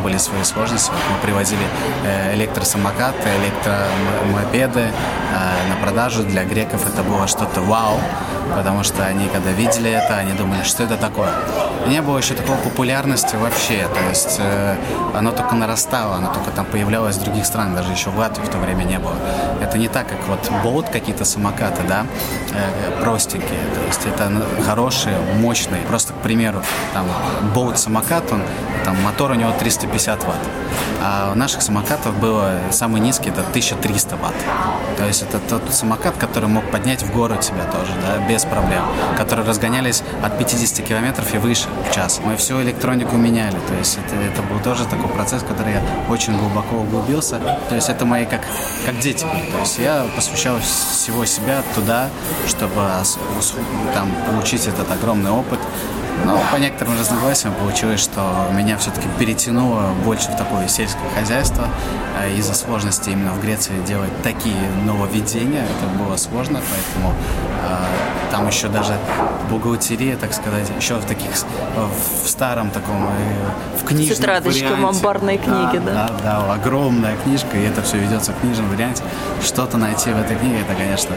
были 0.00 0.18
свои 0.18 0.42
сложности. 0.44 0.90
Мы 0.90 1.18
привозили 1.22 1.64
э, 2.04 2.34
электросамокаты, 2.34 3.28
электромопеды 3.42 4.80
э, 4.80 5.68
на 5.68 5.76
продажу. 5.82 6.22
Для 6.24 6.44
греков 6.44 6.86
это 6.86 7.02
было 7.02 7.26
что-то 7.26 7.60
вау, 7.60 7.98
потому 8.56 8.82
что 8.84 9.04
они, 9.04 9.28
когда 9.28 9.50
видели 9.50 9.90
это, 9.90 10.16
они 10.16 10.32
думали, 10.32 10.62
что 10.64 10.82
это 10.82 10.96
такое. 10.96 11.30
И 11.86 11.90
не 11.90 12.02
было 12.02 12.18
еще 12.18 12.34
такой 12.34 12.56
популярности 12.56 13.36
вообще, 13.36 13.86
то 13.88 14.08
есть 14.08 14.36
э, 14.38 14.76
оно 15.14 15.32
только 15.32 15.54
нарастало, 15.54 16.16
оно 16.16 16.32
только 16.32 16.50
там 16.50 16.66
появлялось 16.66 17.16
в 17.16 17.22
других 17.24 17.46
странах, 17.46 17.76
даже 17.76 17.92
еще 17.92 18.10
в 18.10 18.18
Латвии 18.18 18.44
в 18.44 18.48
то 18.48 18.58
время 18.58 18.84
не 18.84 18.98
было. 18.98 19.14
Это 19.60 19.78
не 19.78 19.88
так, 19.88 20.08
как 20.08 20.18
вот 20.26 20.50
болт 20.62 20.88
какие-то 20.88 21.24
самокаты, 21.24 21.82
да, 21.88 22.06
простенькие, 23.00 23.60
то 23.74 23.86
есть 23.86 24.06
это 24.06 24.30
хорошие, 24.64 25.16
мощные. 25.38 25.82
Просто, 25.82 26.12
к 26.12 26.16
примеру, 26.16 26.62
там 26.94 27.06
болт 27.54 27.78
самокат, 27.78 28.30
он, 28.32 28.42
там 28.84 29.00
мотор 29.02 29.32
у 29.32 29.34
него 29.34 29.52
350 29.58 30.24
ватт. 30.24 30.38
А 31.02 31.30
у 31.32 31.34
наших 31.34 31.62
самокатов 31.62 32.14
было 32.18 32.52
самый 32.70 33.00
низкий, 33.00 33.30
это 33.30 33.40
1300 33.40 34.16
ватт. 34.16 34.34
То 34.98 35.06
есть 35.06 35.22
это 35.22 35.38
тот 35.38 35.62
самокат, 35.72 36.16
который 36.16 36.48
мог 36.48 36.70
поднять 36.70 37.02
в 37.02 37.10
гору 37.12 37.36
тебя 37.36 37.64
тоже, 37.64 37.92
да, 38.02 38.18
без 38.28 38.44
проблем. 38.44 38.82
Которые 39.16 39.46
разгонялись 39.46 40.02
от 40.22 40.36
50 40.38 40.86
километров 40.86 41.32
и 41.34 41.38
выше 41.38 41.68
в 41.88 41.94
час. 41.94 42.20
Мы 42.22 42.36
всю 42.36 42.60
электронику 42.62 43.16
меняли. 43.16 43.56
То 43.66 43.74
есть 43.74 43.98
это, 43.98 44.16
это 44.16 44.42
был 44.42 44.60
тоже 44.60 44.84
такой 44.84 45.08
процесс, 45.08 45.42
в 45.42 45.46
который 45.46 45.72
я 45.72 45.82
очень 46.10 46.36
глубоко 46.36 46.76
углубился. 46.76 47.40
То 47.70 47.74
есть 47.74 47.88
это 47.88 48.04
мои 48.04 48.26
как, 48.26 48.42
как 48.84 48.98
дети. 48.98 49.26
То 49.52 49.58
есть 49.58 49.78
я 49.78 50.06
посвящал 50.14 50.58
всего 50.60 51.24
себя 51.24 51.62
туда, 51.74 52.08
чтобы 52.46 52.82
там 53.94 54.10
получить 54.26 54.66
этот 54.66 54.90
огромный 54.90 55.30
опыт, 55.30 55.58
Но 56.24 56.38
по 56.52 56.56
некоторым 56.56 56.98
разногласиям 56.98 57.54
получилось, 57.54 58.00
что 58.00 58.20
меня 58.52 58.76
все-таки 58.76 59.08
перетянуло 59.18 59.90
больше 60.04 60.30
в 60.30 60.36
такое 60.36 60.68
сельское 60.68 61.08
хозяйство. 61.18 61.66
Э, 62.20 62.34
из-за 62.36 62.54
сложности 62.54 63.10
именно 63.10 63.32
в 63.32 63.40
Греции 63.40 63.72
делать 63.86 64.10
такие 64.22 64.70
нововведения, 64.84 65.62
это 65.64 65.86
было 65.98 66.16
сложно, 66.16 66.60
поэтому 66.60 67.14
э, 67.62 68.19
там 68.30 68.46
еще 68.46 68.68
даже 68.68 68.94
бухгалтерия, 69.50 70.16
так 70.16 70.32
сказать, 70.32 70.70
еще 70.78 70.94
в 70.94 71.04
таких, 71.04 71.30
в 71.34 72.28
старом 72.28 72.70
таком, 72.70 73.04
э, 73.04 73.78
в 73.80 73.84
книжном 73.84 74.16
Тетрадочка 74.16 74.64
варианте. 74.64 74.86
амбарной 74.98 75.38
книги, 75.38 75.78
да? 75.84 75.92
Да, 75.92 76.10
да, 76.22 76.52
огромная 76.54 77.16
книжка, 77.16 77.56
и 77.56 77.62
это 77.62 77.82
все 77.82 77.98
ведется 77.98 78.32
в 78.32 78.40
книжном 78.40 78.68
варианте. 78.70 79.02
Что-то 79.44 79.76
найти 79.76 80.10
в 80.10 80.18
этой 80.18 80.36
книге, 80.36 80.60
это, 80.60 80.74
конечно, 80.74 81.14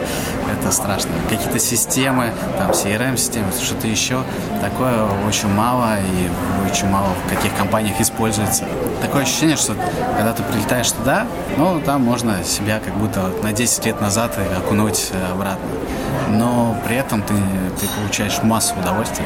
это 0.51 0.71
страшно. 0.71 1.11
Какие-то 1.29 1.59
системы, 1.59 2.31
там, 2.57 2.71
CRM-системы, 2.71 3.47
что-то 3.61 3.87
еще, 3.87 4.23
такое 4.61 5.03
очень 5.27 5.49
мало, 5.49 5.97
и 5.99 6.71
очень 6.71 6.87
мало 6.89 7.09
в 7.25 7.29
каких 7.29 7.55
компаниях 7.55 7.99
используется. 8.01 8.65
Такое 9.03 9.23
ощущение, 9.23 9.57
что 9.57 9.75
когда 10.15 10.31
ты 10.31 10.43
прилетаешь 10.43 10.89
туда, 10.89 11.27
ну, 11.57 11.81
там 11.81 12.01
можно 12.01 12.41
себя 12.45 12.79
как 12.79 12.95
будто 12.95 13.31
на 13.43 13.51
10 13.51 13.85
лет 13.85 13.99
назад 13.99 14.39
окунуть 14.57 15.11
обратно. 15.29 15.67
Но 16.29 16.77
при 16.87 16.95
этом 16.95 17.21
ты, 17.21 17.33
ты 17.79 17.85
получаешь 17.97 18.41
массу 18.43 18.75
удовольствия, 18.75 19.25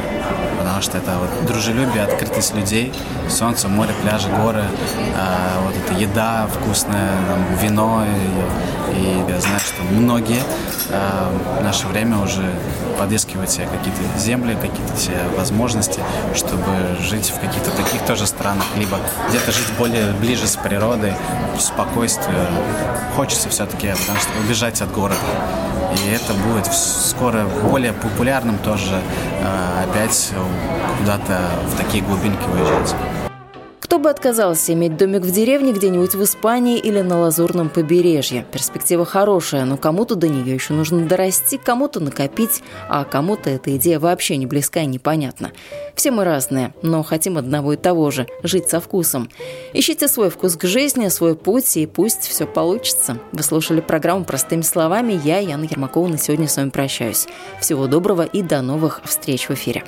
потому 0.58 0.82
что 0.82 0.98
это 0.98 1.12
вот 1.18 1.46
дружелюбие, 1.46 2.02
открытость 2.02 2.56
людей, 2.56 2.92
солнце, 3.28 3.68
море, 3.68 3.94
пляжи, 4.02 4.28
горы, 4.28 4.64
э, 4.64 5.60
вот 5.64 5.74
эта 5.76 5.94
еда 5.98 6.48
вкусная, 6.48 7.12
там, 7.28 7.56
вино. 7.62 8.04
И, 8.04 8.98
и 8.98 9.30
я 9.30 9.40
знаю, 9.40 9.60
что 9.60 9.82
многие 9.92 10.42
э, 10.90 11.58
в 11.60 11.62
наше 11.62 11.86
время 11.86 12.18
уже 12.18 12.42
подыскивают 12.98 13.50
себе 13.50 13.66
какие-то 13.66 14.18
земли, 14.18 14.56
какие-то 14.60 14.96
себе 14.96 15.20
возможности, 15.36 16.00
чтобы 16.34 16.66
жить 17.00 17.30
в 17.30 17.40
каких-то 17.40 17.70
таких 17.70 18.02
тоже 18.02 18.26
странах, 18.26 18.64
либо 18.76 18.98
где-то 19.28 19.52
жить 19.52 19.67
более 19.76 20.12
ближе 20.12 20.46
с 20.46 20.56
природой, 20.56 21.12
в 21.56 21.60
спокойствии. 21.60 22.34
Хочется 23.16 23.48
все-таки, 23.48 23.88
потому 23.88 24.18
что 24.18 24.30
убежать 24.44 24.80
от 24.82 24.92
города. 24.92 25.20
И 25.94 26.10
это 26.10 26.34
будет 26.34 26.66
скоро 26.66 27.46
более 27.70 27.92
популярным 27.92 28.58
тоже 28.58 29.00
э, 29.40 29.84
опять 29.84 30.32
куда-то 30.98 31.38
в 31.72 31.76
такие 31.76 32.04
глубинки 32.04 32.44
выезжать. 32.48 32.94
Кто 33.98 34.04
бы 34.04 34.10
отказался 34.10 34.74
иметь 34.74 34.96
домик 34.96 35.22
в 35.22 35.30
деревне 35.32 35.72
где-нибудь 35.72 36.14
в 36.14 36.22
Испании 36.22 36.78
или 36.78 37.00
на 37.00 37.18
Лазурном 37.18 37.68
побережье? 37.68 38.46
Перспектива 38.52 39.04
хорошая, 39.04 39.64
но 39.64 39.76
кому-то 39.76 40.14
до 40.14 40.28
нее 40.28 40.54
еще 40.54 40.72
нужно 40.72 41.04
дорасти, 41.04 41.58
кому-то 41.58 41.98
накопить, 41.98 42.62
а 42.88 43.02
кому-то 43.02 43.50
эта 43.50 43.76
идея 43.76 43.98
вообще 43.98 44.36
не 44.36 44.46
близка 44.46 44.82
и 44.82 44.86
непонятна. 44.86 45.50
Все 45.96 46.12
мы 46.12 46.22
разные, 46.22 46.72
но 46.80 47.02
хотим 47.02 47.38
одного 47.38 47.72
и 47.72 47.76
того 47.76 48.12
же– 48.12 48.28
жить 48.44 48.68
со 48.68 48.78
вкусом. 48.78 49.30
Ищите 49.72 50.06
свой 50.06 50.30
вкус 50.30 50.54
к 50.54 50.62
жизни, 50.62 51.08
свой 51.08 51.34
путь, 51.34 51.76
и 51.76 51.84
пусть 51.86 52.22
все 52.28 52.46
получится. 52.46 53.18
Вы 53.32 53.42
слушали 53.42 53.80
программу 53.80 54.24
«Простыми 54.24 54.62
словами». 54.62 55.20
Я, 55.24 55.38
Яна 55.38 55.64
Ермакова, 55.64 56.06
на 56.06 56.18
сегодня 56.18 56.46
с 56.46 56.56
вами 56.56 56.70
прощаюсь. 56.70 57.26
Всего 57.60 57.88
доброго 57.88 58.22
и 58.22 58.42
до 58.42 58.62
новых 58.62 59.00
встреч 59.04 59.48
в 59.48 59.54
эфире. 59.54 59.82